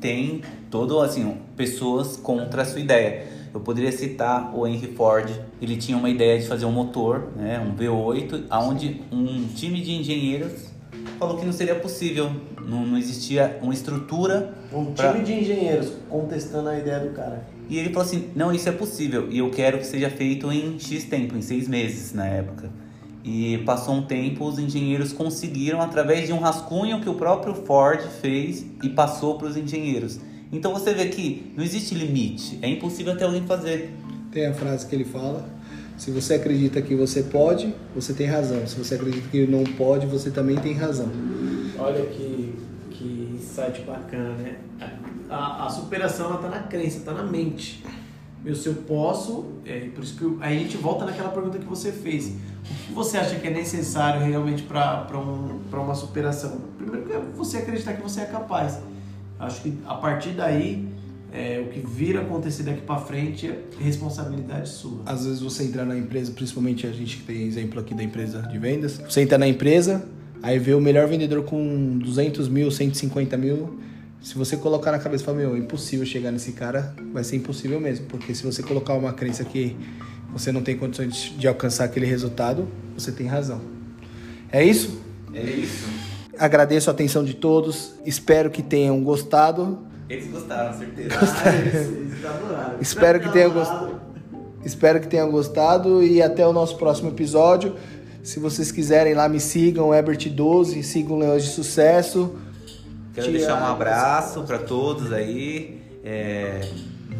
tem 0.00 0.42
todo 0.70 1.00
assim 1.00 1.36
pessoas 1.56 2.16
contra 2.16 2.62
a 2.62 2.64
sua 2.64 2.80
ideia. 2.80 3.26
Eu 3.52 3.60
poderia 3.60 3.90
citar 3.90 4.54
o 4.54 4.66
Henry 4.66 4.92
Ford. 4.94 5.30
Ele 5.60 5.76
tinha 5.76 5.96
uma 5.96 6.10
ideia 6.10 6.38
de 6.38 6.46
fazer 6.46 6.66
um 6.66 6.72
motor, 6.72 7.28
né, 7.34 7.58
um 7.58 7.74
V8, 7.74 8.44
aonde 8.50 9.00
um 9.10 9.46
time 9.54 9.80
de 9.80 9.92
engenheiros 9.92 10.68
falou 11.18 11.36
que 11.36 11.44
não 11.44 11.52
seria 11.52 11.74
possível, 11.74 12.30
não, 12.64 12.86
não 12.86 12.96
existia 12.96 13.58
uma 13.60 13.74
estrutura. 13.74 14.54
Um 14.72 14.86
pra... 14.86 15.12
time 15.12 15.24
de 15.24 15.32
engenheiros 15.32 15.92
contestando 16.08 16.68
a 16.68 16.78
ideia 16.78 17.00
do 17.00 17.10
cara. 17.10 17.46
E 17.68 17.78
ele 17.78 17.90
falou 17.90 18.02
assim: 18.02 18.30
não, 18.34 18.52
isso 18.52 18.68
é 18.68 18.72
possível 18.72 19.28
e 19.30 19.38
eu 19.38 19.50
quero 19.50 19.78
que 19.78 19.86
seja 19.86 20.08
feito 20.08 20.50
em 20.50 20.78
X 20.78 21.04
tempo, 21.04 21.36
em 21.36 21.42
seis 21.42 21.68
meses 21.68 22.12
na 22.12 22.26
época. 22.26 22.70
E 23.24 23.58
passou 23.58 23.94
um 23.94 24.02
tempo, 24.02 24.44
os 24.46 24.58
engenheiros 24.58 25.12
conseguiram, 25.12 25.82
através 25.82 26.26
de 26.26 26.32
um 26.32 26.38
rascunho 26.38 27.00
que 27.00 27.10
o 27.10 27.14
próprio 27.14 27.52
Ford 27.52 28.00
fez 28.22 28.64
e 28.82 28.88
passou 28.88 29.36
para 29.36 29.48
os 29.48 29.56
engenheiros. 29.56 30.18
Então 30.50 30.72
você 30.72 30.94
vê 30.94 31.08
que 31.08 31.52
não 31.56 31.62
existe 31.62 31.94
limite, 31.94 32.58
é 32.62 32.68
impossível 32.68 33.12
até 33.12 33.24
alguém 33.24 33.44
fazer. 33.46 33.90
Tem 34.32 34.46
a 34.46 34.54
frase 34.54 34.86
que 34.86 34.94
ele 34.94 35.04
fala: 35.04 35.48
se 35.96 36.10
você 36.10 36.34
acredita 36.34 36.80
que 36.80 36.94
você 36.94 37.24
pode, 37.24 37.74
você 37.94 38.14
tem 38.14 38.26
razão. 38.26 38.66
Se 38.66 38.76
você 38.76 38.94
acredita 38.94 39.28
que 39.28 39.46
não 39.46 39.64
pode, 39.64 40.06
você 40.06 40.30
também 40.30 40.56
tem 40.56 40.72
razão. 40.72 41.10
Olha 41.78 42.06
que, 42.06 42.54
que 42.90 43.34
insight 43.34 43.82
bacana, 43.82 44.34
né? 44.34 44.58
A, 45.28 45.66
a 45.66 45.70
superação 45.70 46.34
está 46.36 46.48
na 46.48 46.60
crença, 46.60 46.98
está 46.98 47.12
na 47.12 47.24
mente. 47.24 47.84
Eu, 48.44 48.54
se 48.54 48.68
eu 48.68 48.74
posso, 48.74 49.46
é, 49.66 49.88
por 49.94 50.02
isso 50.02 50.16
que 50.16 50.22
eu, 50.22 50.38
aí 50.40 50.56
a 50.56 50.60
gente 50.60 50.76
volta 50.76 51.04
naquela 51.04 51.28
pergunta 51.30 51.58
que 51.58 51.66
você 51.66 51.90
fez. 51.90 52.28
O 52.28 52.86
que 52.86 52.92
você 52.92 53.18
acha 53.18 53.34
que 53.34 53.46
é 53.46 53.50
necessário 53.50 54.24
realmente 54.24 54.62
para 54.62 55.06
um, 55.18 55.60
uma 55.70 55.94
superação? 55.94 56.60
Primeiro, 56.78 57.12
é 57.12 57.18
você 57.36 57.58
acreditar 57.58 57.94
que 57.94 58.02
você 58.02 58.20
é 58.20 58.26
capaz. 58.26 58.78
Acho 59.38 59.62
que 59.62 59.74
a 59.86 59.94
partir 59.94 60.30
daí 60.30 60.88
é, 61.32 61.62
o 61.64 61.70
que 61.70 61.80
vir 61.80 62.16
a 62.16 62.22
acontecer 62.22 62.62
daqui 62.62 62.80
para 62.80 62.98
frente 63.00 63.46
é 63.46 63.60
responsabilidade 63.78 64.68
sua. 64.68 65.02
Às 65.06 65.24
vezes 65.24 65.40
você 65.40 65.64
entra 65.64 65.84
na 65.84 65.96
empresa, 65.96 66.32
principalmente 66.32 66.86
a 66.86 66.92
gente 66.92 67.18
que 67.18 67.22
tem 67.24 67.46
exemplo 67.46 67.78
aqui 67.80 67.94
da 67.94 68.02
empresa 68.02 68.42
de 68.42 68.58
vendas, 68.58 68.98
você 68.98 69.20
entra 69.20 69.36
na 69.36 69.46
empresa, 69.46 70.04
aí 70.42 70.58
vê 70.58 70.74
o 70.74 70.80
melhor 70.80 71.06
vendedor 71.06 71.44
com 71.44 71.98
200 71.98 72.48
mil, 72.48 72.70
150 72.70 73.36
mil. 73.36 73.78
Se 74.20 74.34
você 74.34 74.56
colocar 74.56 74.90
na 74.90 74.98
cabeça 74.98 75.22
e 75.22 75.26
falar, 75.26 75.38
meu, 75.38 75.54
é 75.54 75.58
impossível 75.58 76.04
chegar 76.04 76.32
nesse 76.32 76.52
cara, 76.52 76.94
vai 77.12 77.22
ser 77.22 77.36
impossível 77.36 77.80
mesmo. 77.80 78.06
Porque 78.06 78.34
se 78.34 78.42
você 78.42 78.62
colocar 78.62 78.94
uma 78.94 79.12
crença 79.12 79.44
que 79.44 79.76
você 80.32 80.50
não 80.50 80.60
tem 80.60 80.76
condições 80.76 81.32
de 81.38 81.46
alcançar 81.46 81.84
aquele 81.84 82.06
resultado, 82.06 82.66
você 82.96 83.12
tem 83.12 83.26
razão. 83.26 83.60
É 84.50 84.64
isso? 84.64 85.00
É 85.32 85.42
isso. 85.42 85.86
Agradeço 86.38 86.88
a 86.88 86.92
atenção 86.92 87.24
de 87.24 87.34
todos. 87.34 87.94
Espero 88.06 88.50
que 88.50 88.62
tenham 88.62 89.02
gostado. 89.02 89.86
Eles 90.08 90.30
gostaram, 90.30 90.78
certeza. 90.78 91.14
Ah, 91.44 91.54
eles, 91.54 91.74
eles 91.74 92.24
adoraram. 92.24 92.76
Espero 92.80 93.20
que 93.20 93.32
tenham 93.32 93.50
gostado. 93.50 94.00
Espero 94.64 95.00
que 95.00 95.06
tenham 95.06 95.30
gostado 95.30 96.02
e 96.02 96.22
até 96.22 96.46
o 96.46 96.52
nosso 96.52 96.76
próximo 96.76 97.08
episódio. 97.10 97.74
Se 98.22 98.40
vocês 98.40 98.70
quiserem 98.72 99.14
lá, 99.14 99.28
me 99.28 99.40
sigam, 99.40 99.90
Ebert12, 99.90 100.82
sigam 100.82 101.18
Leões 101.18 101.44
de 101.44 101.50
Sucesso. 101.50 102.36
Quero 103.14 103.32
deixar 103.32 103.60
um 103.60 103.66
abraço 103.66 104.42
para 104.42 104.58
todos 104.58 105.12
aí. 105.12 105.80
É 106.04 106.60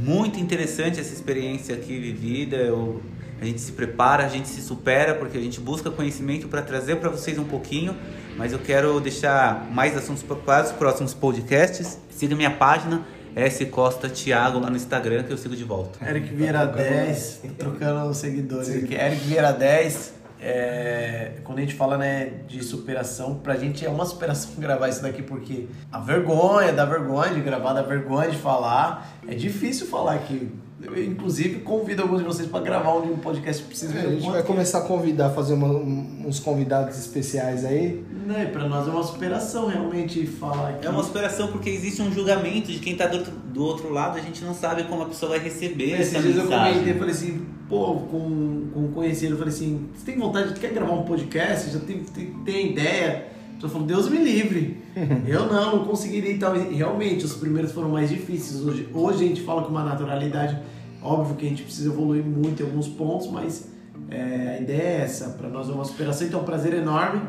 muito 0.00 0.38
interessante 0.38 1.00
essa 1.00 1.12
experiência 1.12 1.74
aqui 1.74 1.98
vivida. 1.98 2.57
Eu, 2.57 3.00
a 3.40 3.44
gente 3.44 3.61
se 3.61 3.72
prepara, 3.72 4.24
a 4.24 4.28
gente 4.28 4.48
se 4.48 4.61
supera, 4.61 5.14
porque 5.14 5.38
a 5.38 5.40
gente 5.40 5.61
busca 5.61 5.90
conhecimento 5.90 6.48
para 6.48 6.62
trazer 6.62 6.96
para 6.96 7.11
vocês 7.11 7.38
um 7.38 7.44
pouquinho. 7.44 7.96
Mas 8.38 8.53
eu 8.53 8.61
quero 8.61 9.01
deixar 9.01 9.68
mais 9.68 9.96
assuntos 9.96 10.22
para 10.22 10.62
os 10.62 10.70
próximos 10.70 11.12
podcasts. 11.12 11.98
Siga 12.09 12.37
minha 12.37 12.53
página, 12.53 13.05
S 13.35 13.66
Costa 13.66 14.09
Thiago, 14.09 14.61
lá 14.61 14.70
no 14.70 14.77
Instagram, 14.77 15.24
que 15.24 15.33
eu 15.33 15.37
sigo 15.37 15.57
de 15.57 15.64
volta. 15.64 15.98
Eric 16.09 16.33
Vieira 16.33 16.64
10, 16.64 17.40
tô 17.42 17.48
trocando 17.64 18.09
os 18.09 18.16
seguidores 18.16 18.68
aqui. 18.68 18.94
Eric 18.94 19.24
Vieira 19.24 19.53
10, 19.53 20.14
é, 20.40 21.33
quando 21.42 21.59
a 21.59 21.62
gente 21.62 21.74
fala 21.74 21.98
né, 21.98 22.27
de 22.46 22.62
superação, 22.62 23.35
pra 23.35 23.57
gente 23.57 23.85
é 23.85 23.90
uma 23.90 24.07
superação 24.07 24.53
gravar 24.57 24.88
isso 24.88 25.03
daqui, 25.03 25.20
porque 25.20 25.66
a 25.90 25.98
vergonha, 25.98 26.72
da 26.72 26.85
vergonha 26.85 27.35
de 27.35 27.40
gravar, 27.40 27.72
da 27.72 27.83
vergonha 27.83 28.31
de 28.31 28.37
falar, 28.37 29.18
é 29.27 29.35
difícil 29.35 29.88
falar 29.88 30.14
aqui. 30.14 30.48
Eu, 30.80 31.04
inclusive, 31.04 31.60
convido 31.60 32.02
alguns 32.02 32.18
de 32.18 32.24
vocês 32.24 32.48
para 32.48 32.60
gravar 32.60 32.94
um 32.96 33.16
podcast 33.16 33.64
precisa 33.64 33.98
é, 33.98 34.02
A 34.02 34.10
gente 34.10 34.30
vai 34.30 34.42
começar 34.44 34.78
a 34.78 34.82
convidar, 34.82 35.30
fazer 35.30 35.54
uma, 35.54 35.66
uns 35.68 36.38
convidados 36.38 36.96
especiais 36.96 37.64
aí. 37.64 38.04
Não, 38.24 38.40
e 38.40 38.46
pra 38.46 38.68
nós 38.68 38.86
é 38.86 38.90
uma 38.90 39.02
superação 39.02 39.66
realmente 39.66 40.24
falar 40.24 40.70
aqui. 40.70 40.86
É 40.86 40.90
uma 40.90 41.02
superação 41.02 41.48
porque 41.48 41.68
existe 41.68 42.00
um 42.00 42.12
julgamento 42.12 42.70
de 42.70 42.78
quem 42.78 42.94
tá 42.94 43.06
do 43.06 43.18
outro, 43.18 43.32
do 43.32 43.64
outro 43.64 43.92
lado, 43.92 44.18
a 44.18 44.20
gente 44.20 44.44
não 44.44 44.54
sabe 44.54 44.84
como 44.84 45.02
a 45.02 45.06
pessoa 45.06 45.30
vai 45.30 45.40
receber 45.40 45.94
Esses 45.94 46.14
essa 46.14 46.22
dias 46.22 46.36
mensagem. 46.36 46.66
eu 46.68 46.72
comentei, 46.72 46.94
falei 46.94 47.14
assim, 47.14 47.46
pô, 47.68 47.94
com, 47.94 48.68
com 48.72 48.80
um 48.80 48.92
conhecido, 48.92 49.34
eu 49.34 49.38
falei 49.38 49.52
assim, 49.52 49.88
você 49.94 50.06
tem 50.06 50.16
vontade, 50.18 50.58
quer 50.60 50.72
gravar 50.72 50.92
um 50.92 51.02
podcast? 51.02 51.70
Já 51.70 51.80
tem, 51.80 52.04
tem, 52.04 52.26
tem 52.44 52.70
ideia? 52.70 53.38
Pessoa 53.59 53.73
falou, 53.73 53.88
Deus 53.88 54.09
me 54.09 54.18
livre. 54.18 54.79
eu 55.27 55.47
não, 55.47 55.79
não 55.79 55.85
conseguiria 55.85 56.31
e 56.31 56.38
tal. 56.38 56.57
E 56.57 56.75
realmente, 56.75 57.25
os 57.25 57.35
primeiros 57.35 57.73
foram 57.73 57.88
mais 57.88 58.09
difíceis. 58.09 58.64
Hoje, 58.64 58.88
hoje 58.94 59.25
a 59.25 59.29
gente 59.29 59.42
fala 59.42 59.62
com 59.62 59.71
uma 59.71 59.85
naturalidade. 59.85 60.57
Óbvio 61.03 61.35
que 61.35 61.47
a 61.47 61.49
gente 61.49 61.64
precisa 61.64 61.88
evoluir 61.88 62.25
muito 62.25 62.62
em 62.62 62.66
alguns 62.66 62.87
pontos, 62.87 63.29
mas 63.31 63.68
é, 64.11 64.59
a 64.59 64.62
ideia 64.62 64.83
é 64.83 65.01
essa. 65.03 65.31
Para 65.31 65.49
nós 65.49 65.68
é 65.68 65.73
uma 65.73 65.85
superação. 65.85 66.27
Então, 66.27 66.38
é 66.38 66.42
um 66.42 66.47
prazer 66.47 66.73
enorme. 66.73 67.21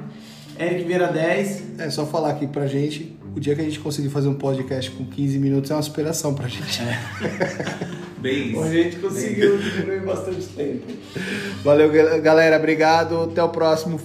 Eric 0.59 0.83
Vieira 0.83 1.07
10. 1.07 1.79
É 1.79 1.89
só 1.89 2.05
falar 2.05 2.31
aqui 2.31 2.45
pra 2.45 2.67
gente, 2.67 3.17
o 3.35 3.39
dia 3.39 3.55
que 3.55 3.61
a 3.61 3.63
gente 3.63 3.79
conseguir 3.79 4.09
fazer 4.09 4.27
um 4.27 4.35
podcast 4.35 4.91
com 4.91 5.05
15 5.05 5.39
minutos 5.39 5.71
é 5.71 5.73
uma 5.73 5.81
superação 5.81 6.35
pra 6.35 6.47
gente. 6.47 6.81
Bem 8.19 8.49
isso. 8.49 8.59
Hoje 8.59 8.79
a 8.79 8.83
gente 8.83 8.95
conseguiu 8.97 9.57
diminuir 9.57 10.01
bastante 10.01 10.45
tempo. 10.47 10.85
Valeu, 11.63 11.89
galera. 12.21 12.57
Obrigado. 12.57 13.23
Até 13.23 13.41
o 13.41 13.49
próximo. 13.49 13.99